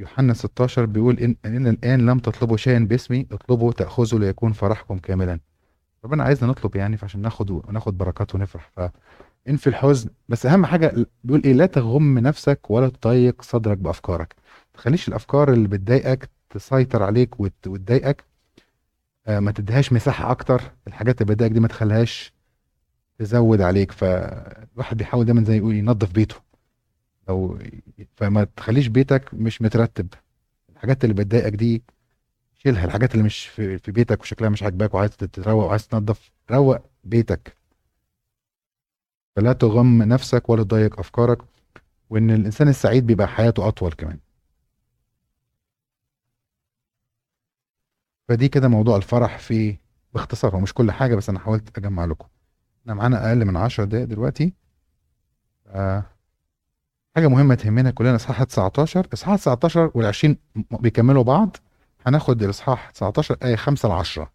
[0.00, 5.40] يوحنا 16 بيقول إن, إن الآن لم تطلبوا شيئا باسمي اطلبوا تأخذوا ليكون فرحكم كاملا.
[6.04, 8.70] ربنا عايزنا نطلب يعني فعشان ناخد وناخد بركات ونفرح.
[8.76, 14.34] فإن في الحزن بس أهم حاجة بيقول إيه لا تغم نفسك ولا تضيق صدرك بأفكارك.
[14.74, 18.24] ما تخليش الأفكار اللي بتضايقك تسيطر عليك وت- وتضايقك
[19.26, 20.62] آه، ما تديهاش مساحة أكتر.
[20.86, 22.32] الحاجات اللي بتضايقك دي ما تخليهاش
[23.18, 23.92] تزود عليك.
[23.92, 26.36] فالواحد بيحاول دايما زي يقول ينظف بيته.
[27.28, 27.58] لو
[28.16, 30.08] فما تخليش بيتك مش مترتب.
[30.70, 31.82] الحاجات اللي بتضايقك دي
[32.58, 36.78] شيلها الحاجات اللي مش في, في بيتك وشكلها مش عاجباك وعايز تتروق وعايز تنظف روق
[37.04, 37.56] بيتك.
[39.36, 41.38] فلا تغم نفسك ولا تضيق أفكارك
[42.10, 44.18] وإن الإنسان السعيد بيبقى حياته أطول كمان.
[48.28, 49.76] فدي كده موضوع الفرح في
[50.14, 50.54] باختصار.
[50.56, 52.28] هو مش كل حاجة بس أنا حاولت أجمع لكم.
[52.82, 54.54] إحنا معانا أقل من 10 دقايق دلوقتي.
[55.66, 56.04] آه
[57.16, 60.34] حاجة مهمة تهمنا كلنا إصحاح 19 إصحاح 19 وال20
[60.80, 61.56] بيكملوا بعض
[62.06, 64.32] هناخد الإصحاح 19 آية 5 ل 10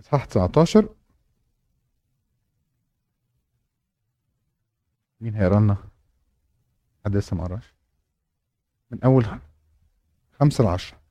[0.00, 0.88] إصحاح 19
[5.20, 5.76] مين هيقرأ لنا؟
[7.04, 7.74] حد لسه ما قراش؟
[8.90, 9.24] من أول
[10.40, 11.03] 5 ل 10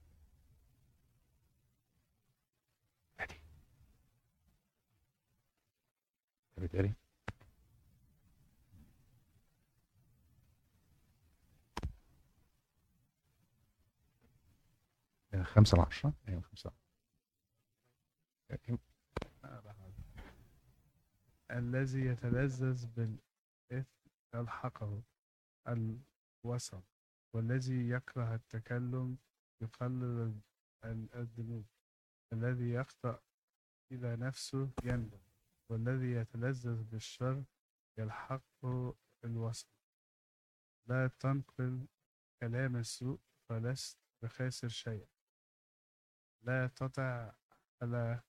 [6.63, 6.93] بالتالي.
[15.43, 16.13] خمسة لعشرة.
[16.27, 16.71] أيوة خمسة
[21.51, 25.01] الذي يتلذذ بالإثم يلحقه
[25.67, 26.83] الوسط
[27.33, 29.17] والذي يكره التكلم
[29.61, 30.39] يقلل
[30.83, 31.65] ال- الذنوب
[32.33, 33.19] الذي يخطأ
[33.91, 35.19] إلى نفسه يندم.
[35.73, 37.43] والذي يتلذذ بالشر
[37.97, 39.67] يلحقه الوسط
[40.89, 41.87] لا تنقل
[42.41, 43.19] كلام السوء
[43.49, 45.07] فلست بخاسر شيئا.
[46.41, 47.33] لا تطع
[47.81, 48.21] على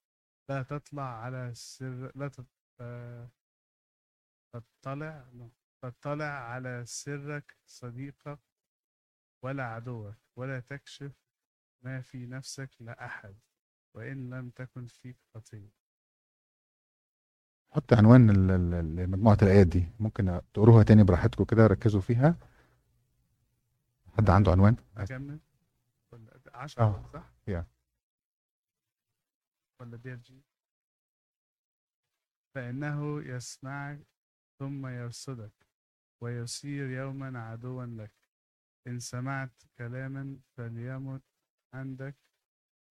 [0.49, 3.31] لا تطلع على سر لا تط-
[4.55, 5.29] تطلع
[5.83, 8.39] تطلع على سرك صديقك
[9.45, 11.13] ولا عدوك ولا تكشف
[11.85, 13.39] ما في نفسك لأحد
[13.95, 15.84] وإن لم تكن فيك خطية
[17.75, 19.89] حط عنوان ال- ال- لمجموعة الآيات دي.
[20.01, 22.37] ممكن تقروها تاني براحتكم كده ركزوا فيها.
[24.19, 24.77] حد عنده عنوان؟
[26.13, 27.11] ولا عشرة آه.
[27.13, 27.67] صح؟ يا.
[29.81, 30.43] ولا دي جي؟
[32.55, 34.07] فإنه يسمعك
[34.59, 35.53] ثم يرصدك
[36.21, 38.13] ويصير يوما عدوا لك.
[38.87, 41.23] إن سمعت كلاما فليمت
[41.75, 42.17] عندك.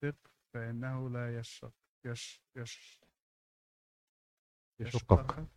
[0.02, 1.74] ثق فإنه لا يشق
[2.06, 3.03] يش يش
[4.80, 5.48] يشقك.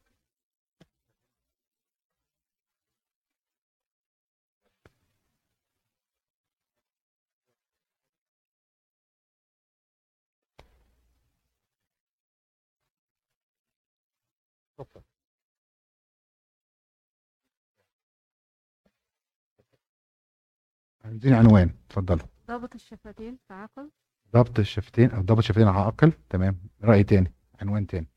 [21.05, 22.27] عايزين عنوان اتفضلوا.
[22.49, 23.91] ضابط الشفتين في عقل.
[24.33, 26.61] ضبط الشفتين أو ضبط الشفتين على عقل تمام.
[26.83, 28.16] رأي تاني عنوان تاني.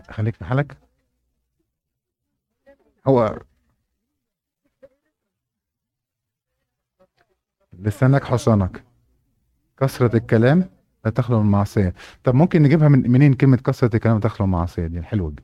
[0.00, 0.76] خليك في حالك؟
[3.06, 3.38] هو
[7.72, 8.84] لسانك حصانك.
[9.78, 10.70] كثرة الكلام
[11.04, 11.94] لا تخلو من المعصية.
[12.24, 15.42] طب ممكن نجيبها من منين كلمة كثرة الكلام لا تخلو من المعصية دي؟ الحلوة دي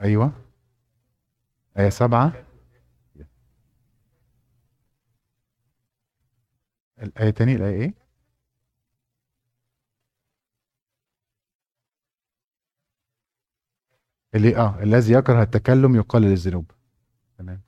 [0.00, 0.32] أيوة.
[1.78, 2.32] آية سبعة.
[7.02, 8.05] الآية تاني الآية إيه؟
[14.36, 16.70] اللي آه الذي يكره التكلم يقلل الذنوب
[17.38, 17.60] تمام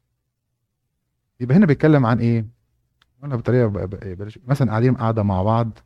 [1.41, 2.47] يبقى هنا بيتكلم عن إيه؟
[3.23, 5.79] قلنا بطريقة ب- بلاش مثلا قاعدين قاعدة مع بعض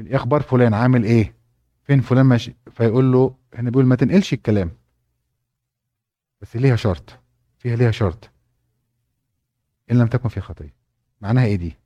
[0.00, 1.34] إيه أخبار فلان عامل إيه؟
[1.82, 4.70] فين فلان ماشي؟ فيقول له هنا بيقول ما تنقلش الكلام
[6.40, 7.18] بس ليها شرط
[7.58, 8.30] فيها ليها شرط
[9.90, 10.74] إن لم تكن في خطية
[11.20, 11.76] معناها إيه دي؟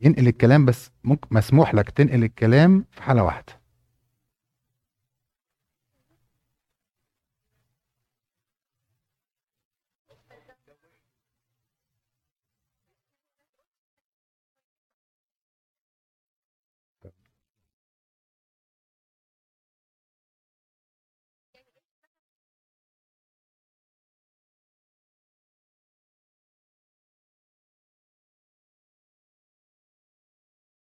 [0.00, 3.52] ينقل الكلام بس ممكن مسموح لك تنقل الكلام في حالة واحدة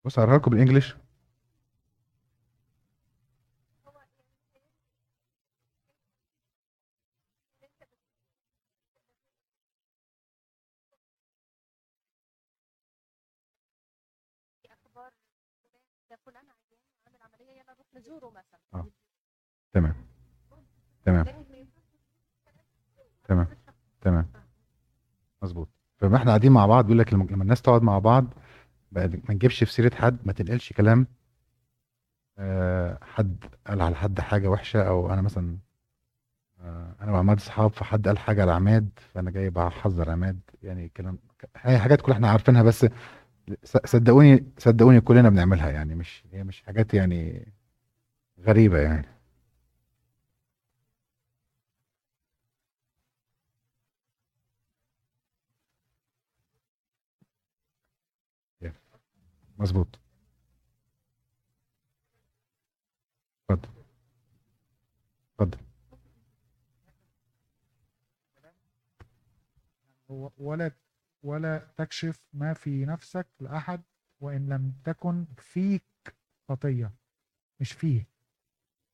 [0.05, 0.97] بص هقراها لكم بالانجلش
[18.01, 18.87] نزوره مثلا آه
[19.73, 19.95] تمام.
[21.05, 21.25] تمام.
[23.25, 23.47] تمام.
[24.01, 24.27] تمام.
[25.43, 25.69] مظبوط.
[25.99, 28.25] فما إحنا قاعدين مع بعض بيقول لك لما الناس تقعد مع بعض
[28.93, 31.07] ما نجيبش في سيرة حد ما تنقلش كلام
[32.39, 35.59] آه، حد قال على حد حاجة وحشة أو أنا مثلا
[36.61, 40.41] آه، أنا وعماد اصحاب فحد قال حاجة على عماد فأنا جاي بحذر عماد.
[40.63, 41.19] يعني كلام
[41.57, 42.87] هي حاجات كلها إحنا عارفينها بس
[43.65, 47.49] صدقوني صدقوني كلنا بنعملها يعني مش هي مش حاجات يعني
[48.47, 49.07] غريبة يعني.
[59.61, 59.99] مظبوط.
[63.51, 63.69] اتفضل.
[65.41, 65.59] اتفضل.
[70.39, 70.71] ولا
[71.23, 73.83] ولا تكشف ما في نفسك لأحد
[74.21, 75.83] وإن لم تكن فيك
[76.49, 76.93] خطية.
[77.61, 78.07] مش فيه.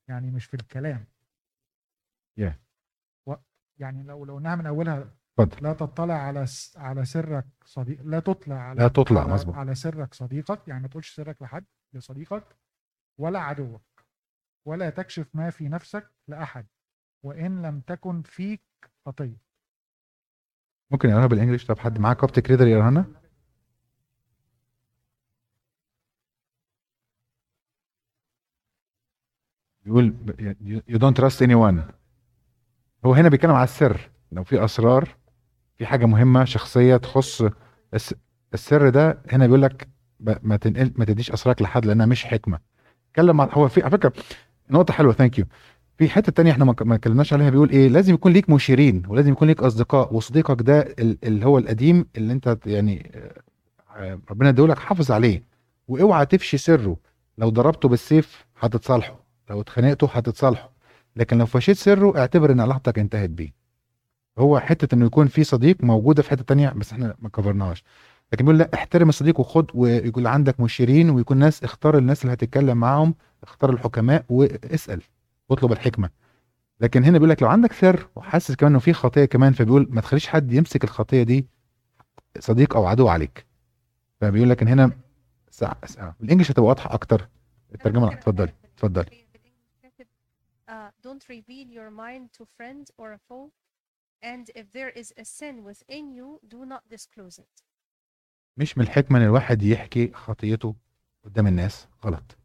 [0.09, 1.05] يعني مش في الكلام.
[2.41, 2.53] Yeah.
[3.27, 3.35] و
[3.79, 5.63] يعني لو لو قلناها من أولها اتفضل.
[5.63, 6.77] لا تطلع على س...
[6.77, 9.33] على سرك صديق لا تطلع على لا تطلع، على...
[9.33, 9.55] مظبوط.
[9.55, 12.57] على سرك صديقك يعني ما تقولش سرك لحد لصديقك
[13.19, 13.83] ولا عدوك
[14.67, 16.67] ولا تكشف ما في نفسك لأحد
[17.23, 18.63] وإن لم تكن فيك
[19.07, 19.37] خطية
[20.91, 23.07] ممكن يقراها بالانجلش طب حد معاه كوبتك ريدر يقراها لنا
[29.85, 30.15] بيقول
[30.89, 31.93] you don't trust anyone.
[33.05, 34.11] هو هنا بيتكلم على السر.
[34.33, 35.17] لو في أسرار
[35.77, 37.43] في حاجة مهمة شخصية تخص
[37.95, 38.15] الس-
[38.55, 39.89] السر ده هنا بيقول لك
[40.21, 42.59] ما تنقل ما تديش اسرارك لحد لأنها مش حكمة.
[43.11, 44.13] اتكلم هو في على فكرة
[44.71, 45.45] نقطة حلوة thank you
[45.99, 49.49] في حتة تانية إحنا ما اتكلمناش عليها بيقول إيه لازم يكون ليك مشيرين ولازم يكون
[49.49, 53.13] ليك أصدقاء وصديقك ده ال- اللي هو القديم اللي أنت يعني
[53.97, 55.43] آه، ربنا ادولك حافظ عليه.
[55.89, 56.97] وأوعى تفشي سره.
[57.39, 59.17] لو ضربته بالسيف هتتصالحوا
[59.51, 60.69] لو اتخانقتوا هتتصالحوا
[61.17, 63.66] لكن لو فشيت سره اعتبر إن علاقتك انتهت بيه.
[64.39, 67.85] هو حتة إنه يكون في صديق موجودة في حتة تانية بس إحنا ما كفرناهاش.
[68.33, 72.77] لكن بيقول لأ احترم الصديق وخد ويكون عندك مشيرين ويكون ناس اختار الناس اللي هتتكلم
[72.77, 75.03] معاهم اختار الحكماء واسأل
[75.49, 76.11] واطلب الحكمة.
[76.81, 80.01] لكن هنا بيقول لك لو عندك سر وحاسس كمان إنه في خطية كمان فبيقول ما
[80.01, 81.47] تخليش حد يمسك الخطية دي
[82.39, 83.47] صديق أو عدو عليك.
[84.21, 84.91] فبيقول لك إن هنا
[85.51, 86.17] ساعة ساعة.
[86.21, 87.29] بالانجلش هتبقى واضحة أكتر.
[87.75, 89.27] الترجمة اتفضلي اتفضلي.
[91.07, 93.51] Don't reveal your mind to friend or a foe.
[94.23, 97.63] And if there is a sin within you do not disclose it.
[98.57, 100.75] مش من الحكمة إن الواحد يحكي خطيته
[101.25, 102.37] قدام الناس غلط.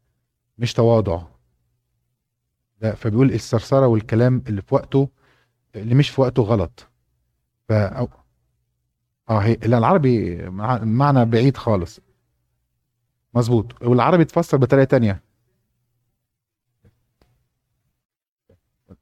[0.58, 1.22] مش تواضع.
[2.80, 5.08] لا فبيقول الثرثرة والكلام اللي في وقته
[5.74, 6.88] اللي مش في وقته غلط.
[7.68, 8.08] ف أو...
[9.30, 12.00] آه هي العربي مع- معنى بعيد خالص.
[13.34, 13.82] مظبوط.
[13.82, 15.22] والعربي اتفسر بطريقة تانية.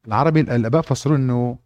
[0.06, 1.58] العربي الأباء فسروا إنه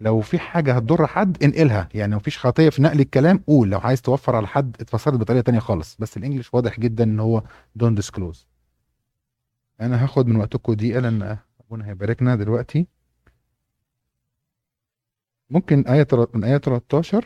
[0.00, 1.88] لو في حاجة هتضر حد انقلها.
[1.94, 3.70] يعني مفيش خطية في نقل الكلام قول.
[3.70, 5.96] لو عايز توفر على حد اتفسرت بطريقة تانية خالص.
[5.98, 7.42] بس الإنجليش واضح جدا إن هو
[7.76, 8.46] دون ديسكلوز
[9.80, 12.86] أنا هاخد من وقتكم دقيقة لأن أبونا هيباركنا دلوقتي.
[15.50, 17.24] ممكن تر- من آية 13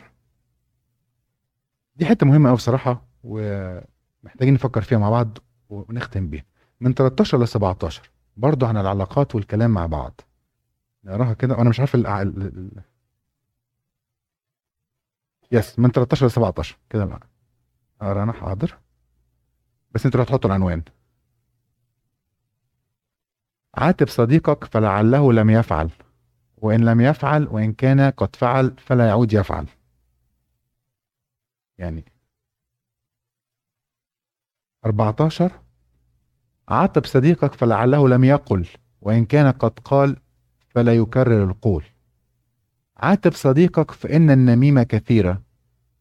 [1.97, 5.39] دي حتة مهمة أوي بصراحة ومحتاجين نفكر فيها مع بعض
[5.71, 6.45] ونختم بيها.
[6.81, 10.21] من 13 ل 17 برضو عن العلاقات والكلام مع بعض.
[11.09, 11.55] نقراها كده.
[11.57, 12.83] وأنا مش عارف ال ال-
[15.53, 17.21] يس من 13 ل 17 كده
[18.01, 18.79] أقرأ أنا حاضر.
[19.95, 20.83] بس أنتوا هتحطوا العنوان.
[23.75, 25.91] عاتب صديقك فلعله لم يفعل.
[26.57, 29.67] وإن لم يفعل وإن كان قد فعل فلا يعود يفعل.
[31.79, 32.05] يعني
[34.87, 35.53] 14
[36.69, 38.69] عاتب صديقك فلعله لم يقل.
[39.01, 40.17] وإن كان قد قال
[40.69, 41.85] فلا يكرر القول.
[42.97, 45.43] عاتب صديقك فإن النميمة كثيرة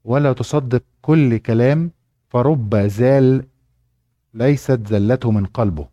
[0.04, 1.92] ولا تصدق كل كلام
[2.30, 3.46] فرب زال
[4.34, 5.88] ليست زلته من قلبه.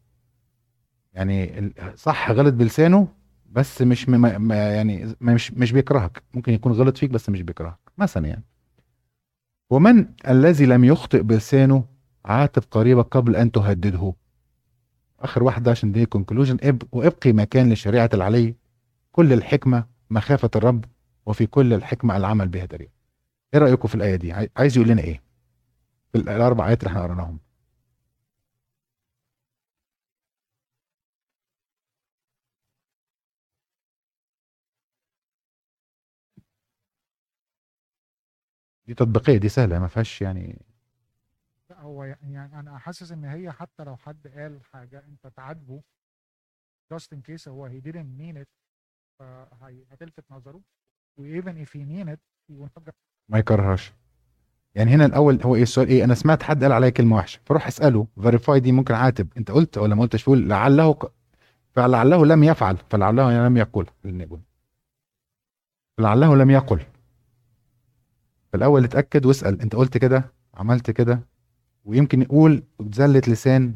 [1.14, 3.08] يعني صح غلط بلسانه
[3.52, 6.22] بس مش م- م- يعني مش مش بيكرهك.
[6.34, 8.44] ممكن يكون غلط فيك بس مش بيكرهك مثلا يعني.
[9.70, 11.84] ومن الذي لم يخطئ بلسانه
[12.24, 14.14] عاتب قريبك قبل أن تهدده.
[15.20, 18.54] آخر واحدة عشان دي كونكلوجن وإبقي مكان لشريعة العلي.
[19.14, 20.84] كل الحكمة مخافة الرب
[21.26, 22.88] وفي كل الحكمة العمل بها دليل.
[23.54, 25.22] إيه رأيكم في الآية دي؟ عاي- عايز يقول لنا إيه؟
[26.12, 27.38] في ال- الأربع آيات اللي إحنا قريناهم
[38.86, 40.62] دي تطبيقية دي سهلة ما فيهاش يعني
[41.70, 45.82] لا هو يعني أنا حاسس إن هي حتى لو حد قال حاجة أنت تعاتبه
[46.94, 48.63] just in case هو he didn't mean it
[49.18, 50.60] فهي- هتلفت نظره.
[51.18, 52.18] و even if he mean it
[52.50, 52.92] he will not get
[53.28, 53.92] ما يكرهاش
[54.74, 57.40] يعني هنا الأول هو إيه السؤال؟ إيه أنا سمعت حد قال عليا كلمة وحشة.
[57.44, 58.06] فروح أسأله.
[58.22, 59.28] فيريفاي دي ممكن عاتب.
[59.36, 60.98] أنت قلت ولا ما قلتش؟ فقول لعله.
[61.72, 62.76] فلعله لم يفعل.
[62.90, 63.86] فلعله لم يقل.
[65.98, 66.80] فلعله لم يقل.
[68.52, 69.60] فالأول اتأكد واسأل.
[69.60, 71.20] أنت قلت كده؟ عملت كده؟
[71.84, 72.62] ويمكن يقول
[72.92, 73.74] زلة لسان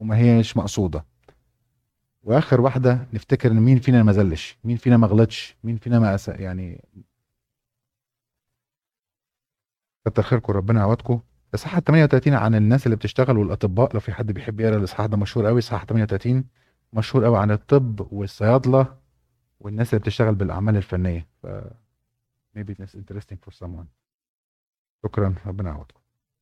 [0.00, 1.04] وما هيش مقصودة.
[2.24, 6.14] واخر واحدة نفتكر إن مين فينا ما زلش مين فينا ما غلطش مين فينا ما
[6.14, 6.28] أس...
[6.28, 6.84] يعني
[10.06, 11.20] كتر خيركم ربنا يعوضكم.
[11.54, 15.46] إصحاح 38 عن الناس اللي بتشتغل والأطباء لو في حد بيحب يقرأ الإصحاح ده مشهور
[15.46, 16.44] قوي إصحاح 38
[16.92, 18.96] مشهور قوي عن الطب والصيادلة
[19.60, 21.26] والناس اللي بتشتغل بالأعمال الفنية.
[21.42, 21.46] ف
[22.58, 23.86] maybe it's interesting for someone.
[25.06, 26.00] شكرا ربنا يعوضكم.